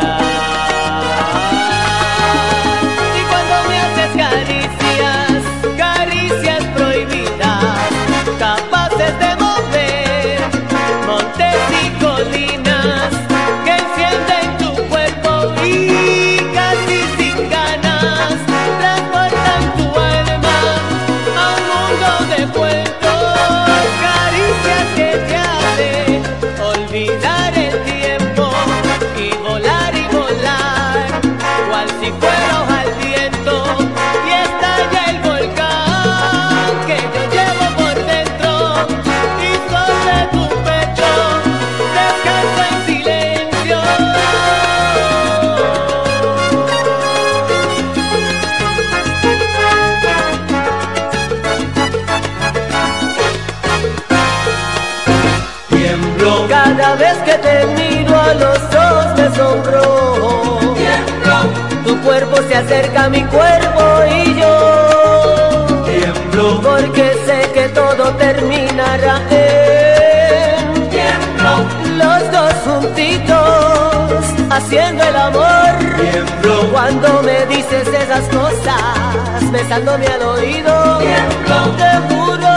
[63.10, 66.62] Mi cuerpo y yo tiemblo.
[66.62, 71.66] porque sé que todo terminará en tiemblo.
[71.98, 75.70] los dos juntitos haciendo el amor.
[76.00, 76.72] Tiemblo.
[76.72, 81.76] Cuando me dices esas cosas besándome al oído tiemblo.
[81.78, 82.54] te juro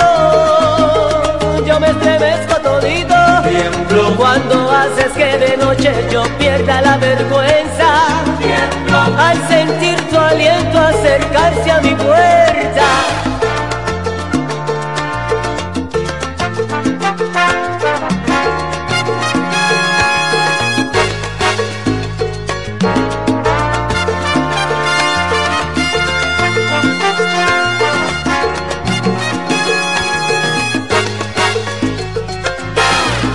[1.67, 3.15] yo me estremezco todito.
[3.49, 4.17] Tiemblo.
[4.17, 7.86] Cuando haces que de noche yo pierda la vergüenza
[8.95, 12.87] al sentir tu aliento acercarse a mi puerta.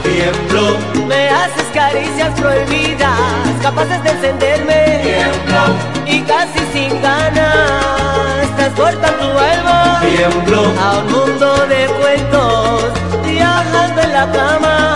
[0.03, 5.01] Tiemblo Me haces caricias prohibidas Capaces de encenderme.
[5.03, 5.61] Tiemblo.
[6.07, 10.73] Y casi sin ganas Transportan tu alma Tiemblo.
[10.81, 12.91] A un mundo de cuentos
[13.23, 14.95] Viajando en la cama.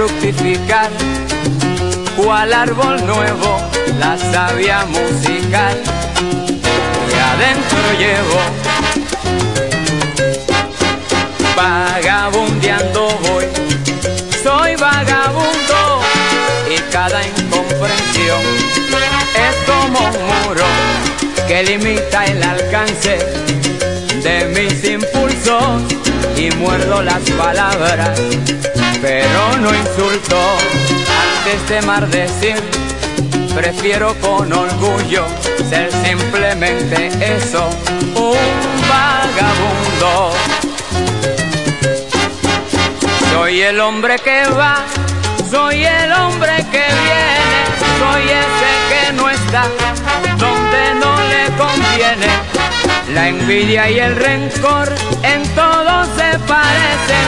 [0.00, 0.88] Fructificar.
[2.16, 3.58] Cual árbol nuevo,
[3.98, 5.76] la savia musical.
[7.10, 8.40] Y adentro llevo
[11.54, 13.44] Vagabundeando voy,
[14.42, 16.00] soy vagabundo
[16.74, 18.40] y cada incomprensión
[19.46, 20.64] es como un muro
[21.46, 23.18] que limita el alcance
[24.22, 25.82] de mis impulsos
[26.36, 28.18] y muerdo las palabras,
[29.00, 30.38] pero no insulto
[31.38, 32.56] antes de maldecir.
[33.54, 35.24] Prefiero con orgullo
[35.68, 37.68] ser simplemente eso,
[38.14, 38.36] un
[38.88, 40.32] vagabundo.
[43.32, 44.84] Soy el hombre que va,
[45.50, 47.60] soy el hombre que viene,
[47.98, 49.66] soy ese que no está
[50.38, 52.49] donde no le conviene.
[53.14, 54.88] La envidia y el rencor
[55.24, 57.26] en todo se parecen,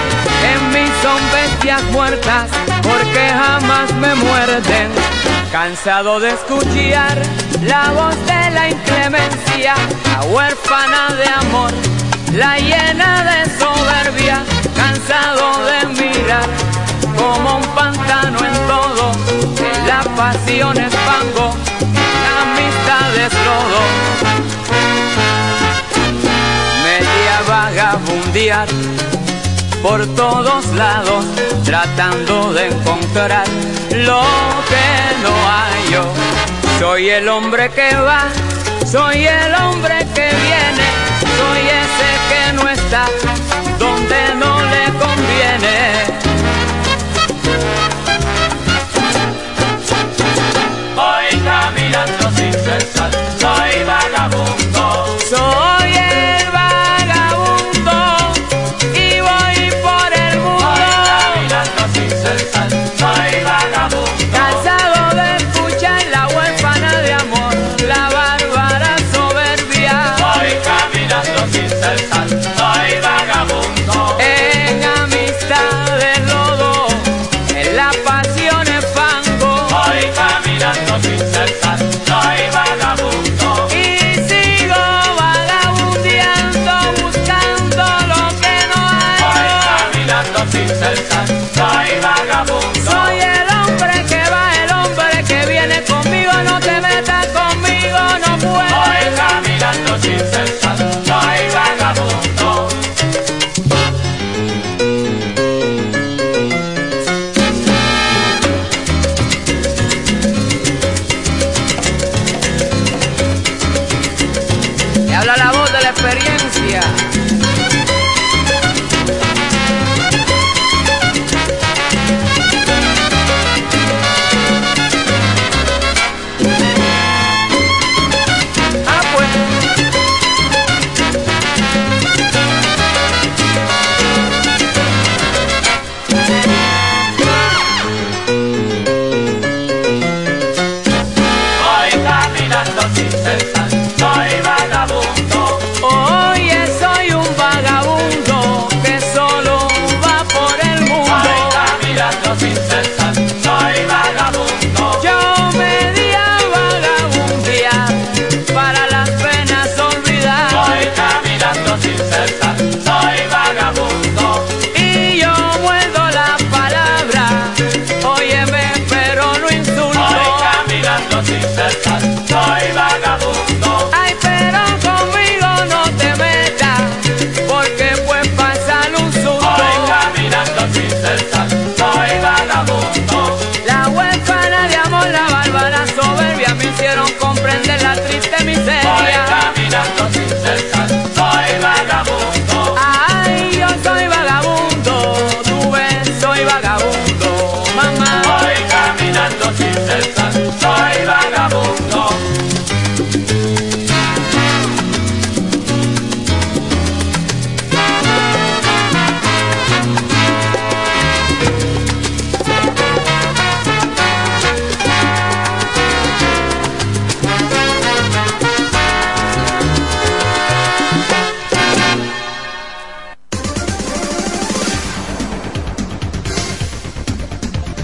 [0.52, 2.48] en mí son bestias muertas
[2.82, 4.90] porque jamás me muerden.
[5.50, 7.20] Cansado de escuchar
[7.62, 9.74] la voz de la inclemencia,
[10.12, 11.72] la huérfana de amor,
[12.32, 14.42] la llena de soberbia,
[14.76, 16.48] cansado de mirar
[17.16, 19.12] como un pantano en todo,
[19.86, 21.56] la pasión es fango,
[22.24, 24.51] la amistad es lodo.
[27.62, 28.66] Vagabundear
[29.82, 31.24] por todos lados,
[31.64, 33.46] tratando de encontrar
[34.08, 34.24] lo
[34.70, 34.88] que
[35.24, 36.04] no hay yo.
[36.80, 38.24] Soy el hombre que va,
[38.90, 40.86] soy el hombre que viene,
[41.38, 43.04] soy ese que no está
[43.78, 45.76] donde no le conviene.
[50.96, 54.61] Voy caminando sin cesar, soy vagabundo.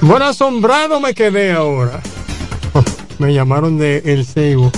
[0.00, 2.00] Bueno, asombrado me quedé ahora.
[3.18, 4.70] me llamaron de El Seibo,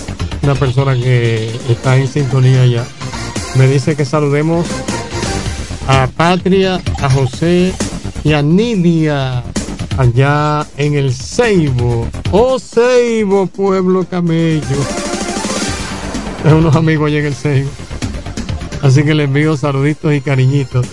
[0.42, 2.86] una persona que está en sintonía ya.
[3.54, 4.66] Me dice que saludemos
[5.86, 7.74] a Patria, a José
[8.24, 9.42] y a Nidia
[9.98, 12.08] allá en el Ceibo.
[12.30, 14.62] Oh Ceibo, pueblo camello.
[16.46, 17.70] Es unos amigos allá en el Ceibo.
[18.80, 20.86] Así que les envío saluditos y cariñitos.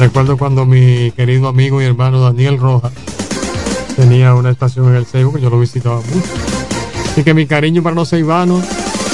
[0.00, 2.92] Recuerdo cuando mi querido amigo y hermano Daniel Rojas
[3.96, 6.28] tenía una estación en el Ceibo que yo lo visitaba mucho.
[7.10, 8.62] Así que mi cariño para los ceibanos,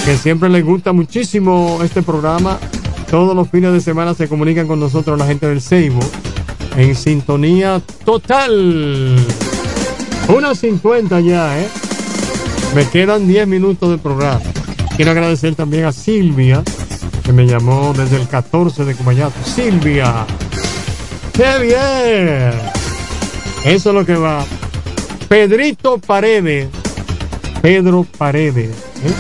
[0.05, 2.59] que siempre les gusta muchísimo este programa.
[3.09, 6.01] Todos los fines de semana se comunican con nosotros la gente del Ceibo
[6.77, 9.17] en sintonía total.
[10.29, 11.69] Una cincuenta ya, ¿eh?
[12.75, 14.41] Me quedan 10 minutos de programa.
[14.97, 16.63] Quiero agradecer también a Silvia,
[17.23, 19.35] que me llamó desde el 14 de Cumayato.
[19.45, 20.27] Silvia,
[21.35, 22.53] ¡qué bien!
[23.65, 24.45] Eso es lo que va.
[25.33, 26.69] Pedrito Paredes.
[27.63, 28.69] Pedro Paredes.
[28.69, 29.13] ¿eh?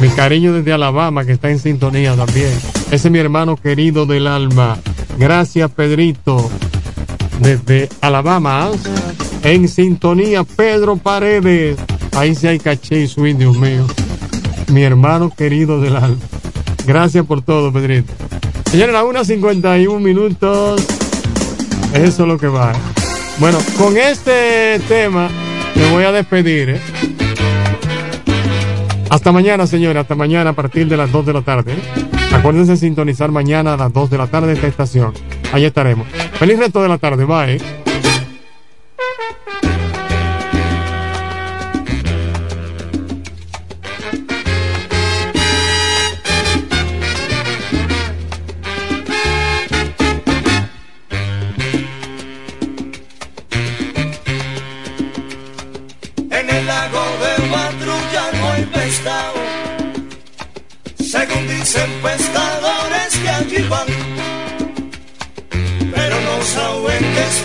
[0.00, 2.50] Mi cariño desde Alabama, que está en sintonía también.
[2.90, 4.76] Ese es mi hermano querido del alma.
[5.20, 6.50] Gracias, Pedrito.
[7.38, 8.70] Desde Alabama,
[9.44, 11.78] en sintonía, Pedro Paredes.
[12.16, 13.86] Ahí sí hay caché y swing, Dios mío.
[14.72, 16.18] Mi hermano querido del alma.
[16.88, 18.12] Gracias por todo, Pedrito.
[18.68, 20.84] Señores, a unas 51 minutos.
[21.94, 22.72] Eso es lo que va.
[23.38, 25.28] Bueno, con este tema
[25.76, 26.70] me voy a despedir.
[26.70, 26.80] ¿eh?
[29.10, 30.00] Hasta mañana, señores.
[30.00, 31.74] Hasta mañana a partir de las 2 de la tarde.
[31.74, 32.08] ¿eh?
[32.32, 35.12] Acuérdense de sintonizar mañana a las 2 de la tarde esta estación.
[35.52, 36.08] Ahí estaremos.
[36.38, 37.24] Feliz resto de la tarde.
[37.24, 37.87] Bye.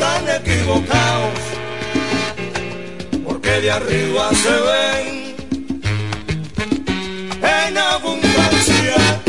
[0.04, 1.40] Están equivocados.
[3.24, 5.36] Porque de arriba se ven
[7.42, 9.22] en abundancia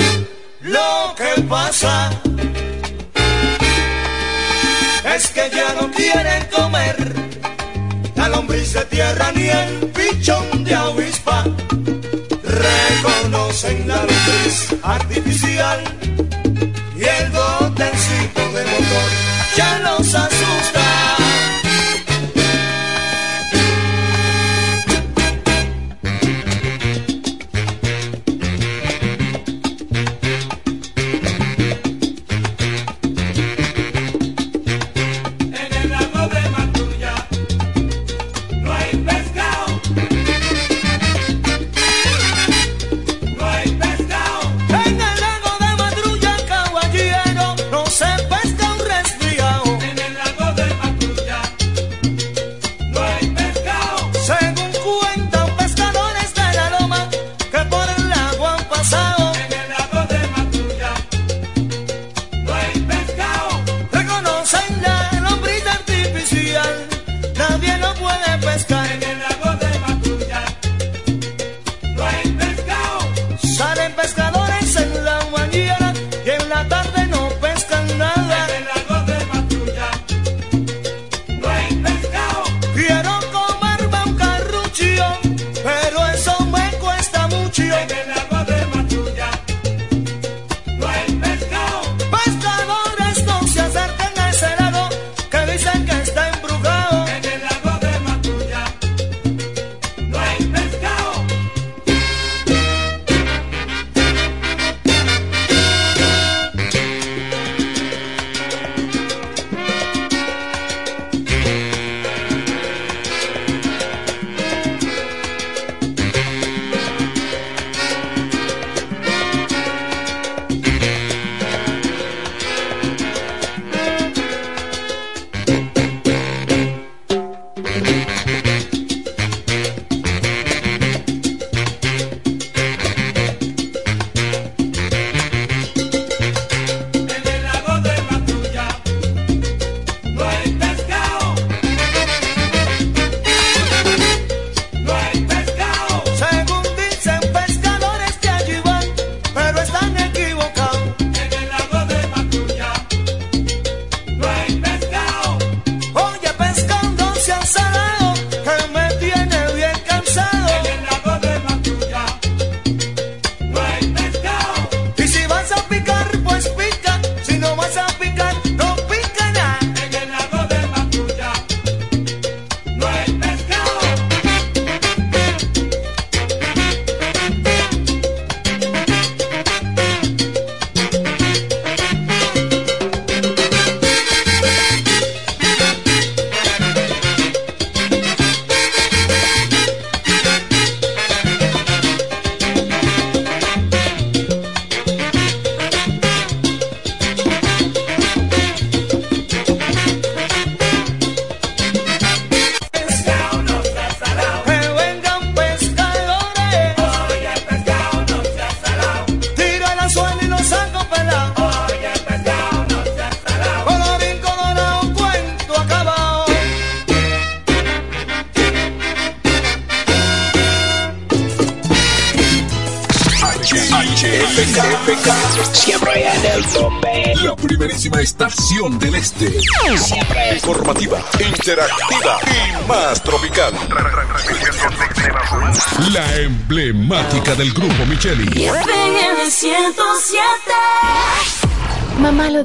[0.63, 2.11] lo que pasa.
[5.15, 6.97] Es que ya no quieren comer
[8.17, 11.45] la lombriz de tierra ni el pichón de avispa
[12.43, 16.03] reconocen la lombriz artificial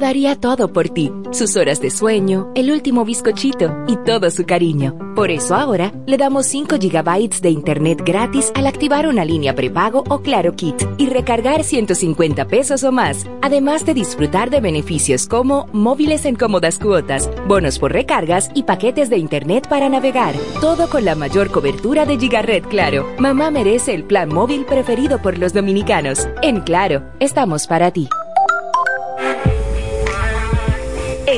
[0.00, 4.98] daría todo por ti, sus horas de sueño, el último bizcochito y todo su cariño.
[5.14, 10.02] Por eso ahora le damos 5 GB de internet gratis al activar una línea prepago
[10.08, 15.68] o Claro Kit y recargar 150 pesos o más, además de disfrutar de beneficios como
[15.72, 20.34] móviles en cómodas cuotas, bonos por recargas y paquetes de internet para navegar.
[20.60, 23.06] Todo con la mayor cobertura de Gigaret Claro.
[23.18, 26.28] Mamá merece el plan móvil preferido por los dominicanos.
[26.42, 28.08] En Claro, estamos para ti.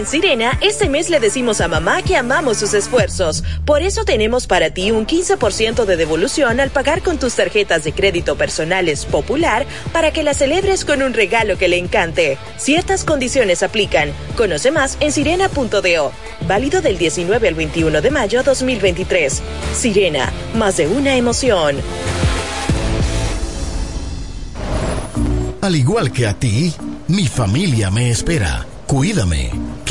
[0.02, 3.44] En Sirena, este mes le decimos a mamá que amamos sus esfuerzos.
[3.64, 7.92] Por eso tenemos para ti un 15% de devolución al pagar con tus tarjetas de
[7.92, 12.36] crédito personales Popular para que la celebres con un regalo que le encante.
[12.56, 14.10] Ciertas condiciones aplican.
[14.36, 16.10] Conoce más en sirena.do.
[16.48, 19.40] Válido del 19 al 21 de mayo 2023.
[19.72, 21.76] Sirena, más de una emoción.
[25.60, 26.74] Al igual que a ti,
[27.06, 28.66] mi familia me espera.
[28.88, 29.50] Cuídame.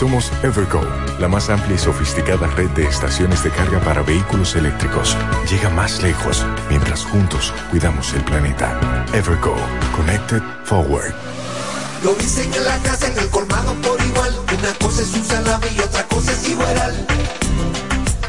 [0.00, 0.80] Somos Evergo,
[1.18, 5.14] la más amplia y sofisticada red de estaciones de carga para vehículos eléctricos.
[5.50, 9.04] Llega más lejos mientras juntos cuidamos el planeta.
[9.12, 9.54] Evergo,
[9.94, 11.12] Connected Forward.
[12.02, 14.34] Lo dicen en la casa, en el colmado por igual.
[14.58, 17.06] Una cosa es un salami y otra cosa es igual.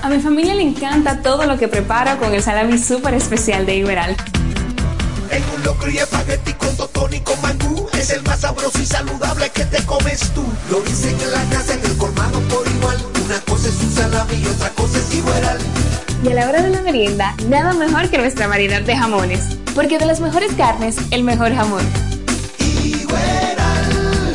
[0.01, 3.77] A mi familia le encanta todo lo que preparo con el salami súper especial de
[3.77, 4.17] Iberal.
[5.31, 7.87] En un locro y espagueti con totón y con mangú.
[7.93, 10.43] Es el más sabroso y saludable que te comes tú.
[10.69, 12.97] Lo dicen en la casa, en el colmado por igual.
[13.25, 15.57] Una cosa es un salami y otra cosa es igual.
[16.23, 19.57] Y a la hora de la merienda, nada mejor que nuestra variedad de jamones.
[19.73, 21.83] Porque de las mejores carnes, el mejor jamón.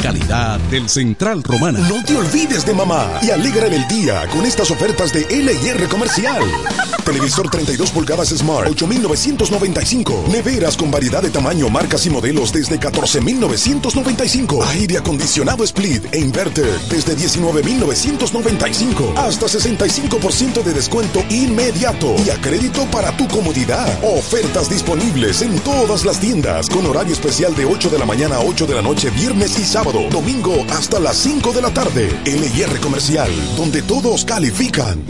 [0.03, 1.81] Calidad del Central Romana.
[1.81, 6.43] No te olvides de mamá y alegra el día con estas ofertas de LIR Comercial.
[7.07, 10.25] Televisor 32 pulgadas Smart, 8,995.
[10.29, 14.65] Neveras con variedad de tamaño, marcas y modelos desde 14,995.
[14.65, 19.15] Aire acondicionado Split e Inverter desde 19,995.
[19.17, 23.87] Hasta 65% de descuento inmediato y a crédito para tu comodidad.
[24.03, 28.41] Ofertas disponibles en todas las tiendas con horario especial de 8 de la mañana a
[28.41, 30.01] 8 de la noche, viernes y sábado.
[30.11, 32.21] Domingo hasta las 5 de la tarde.
[32.25, 35.05] LIR Comercial, donde todos califican.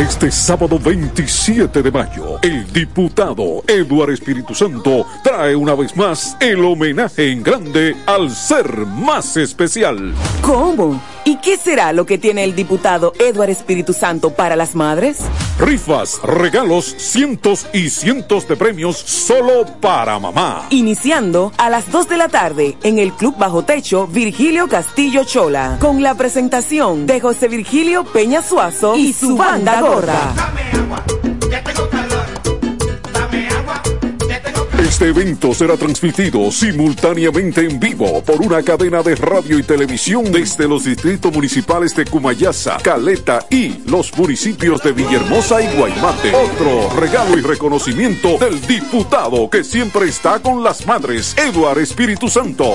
[0.00, 6.64] Este sábado 27 de mayo, el diputado Eduardo Espíritu Santo trae una vez más el
[6.64, 10.14] homenaje en grande al ser más especial.
[10.40, 10.98] ¿Cómo?
[11.30, 15.18] ¿Y qué será lo que tiene el diputado Eduardo Espíritu Santo para las madres?
[15.60, 20.66] Rifas, regalos, cientos y cientos de premios solo para mamá.
[20.70, 25.76] Iniciando a las 2 de la tarde en el Club Bajo Techo Virgilio Castillo Chola,
[25.78, 30.34] con la presentación de José Virgilio Peña Suazo y su banda gorda.
[35.00, 40.68] Este evento será transmitido simultáneamente en vivo por una cadena de radio y televisión desde
[40.68, 46.34] los distritos municipales de Cumayasa, Caleta y los municipios de Villahermosa y Guaymate.
[46.34, 52.74] Otro regalo y reconocimiento del diputado que siempre está con las madres, Eduard Espíritu Santo.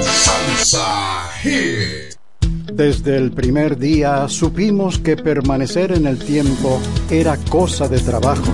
[0.02, 2.10] Salsa Hit.
[2.72, 6.80] Desde el primer día supimos que permanecer en el tiempo
[7.10, 8.54] era cosa de trabajo.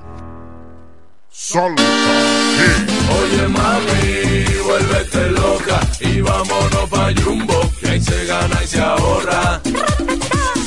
[1.43, 1.83] Salsa.
[3.17, 9.59] Oye mami, vuélvete loca y vámonos pa' Jumbo, que ahí se gana y se ahorra.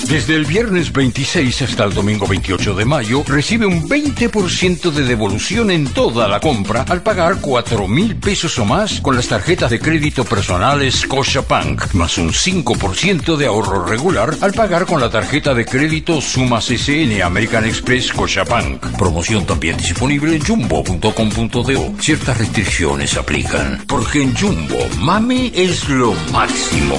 [0.09, 5.71] Desde el viernes 26 hasta el domingo 28 de mayo, recibe un 20% de devolución
[5.71, 9.81] en toda la compra al pagar 4 mil pesos o más con las tarjetas de
[9.81, 15.65] crédito personales Scotiabank, más un 5% de ahorro regular al pagar con la tarjeta de
[15.65, 18.97] crédito Sumas SN American Express Scotiabank.
[18.99, 21.95] Promoción también disponible en jumbo.com.do.
[21.99, 26.99] Ciertas restricciones aplican, porque en Jumbo, mami es lo máximo.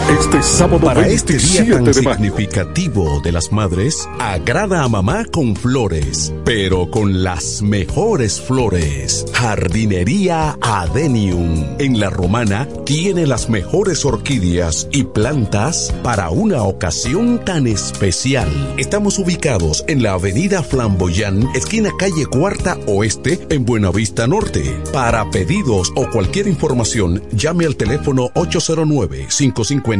[0.09, 5.25] Este sábado Para este día 27 tan de significativo de las madres, agrada a mamá
[5.25, 9.25] con flores, pero con las mejores flores.
[9.33, 11.75] Jardinería Adenium.
[11.77, 18.47] En la romana tiene las mejores orquídeas y plantas para una ocasión tan especial.
[18.77, 24.81] Estamos ubicados en la avenida Flamboyán, esquina calle Cuarta Oeste, en Buenavista Norte.
[24.93, 28.31] Para pedidos o cualquier información, llame al teléfono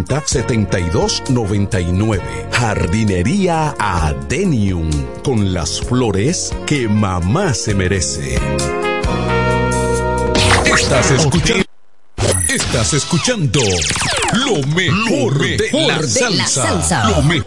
[0.06, 2.22] 809-550-7299.
[2.52, 4.90] Jardinería Adenium,
[5.24, 8.40] con las flores que mamá se merece.
[10.66, 11.64] Estás escuchando.
[12.50, 13.60] Estás escuchando
[14.34, 17.10] lo mejor, de, la salsa.
[17.10, 17.44] Lo me-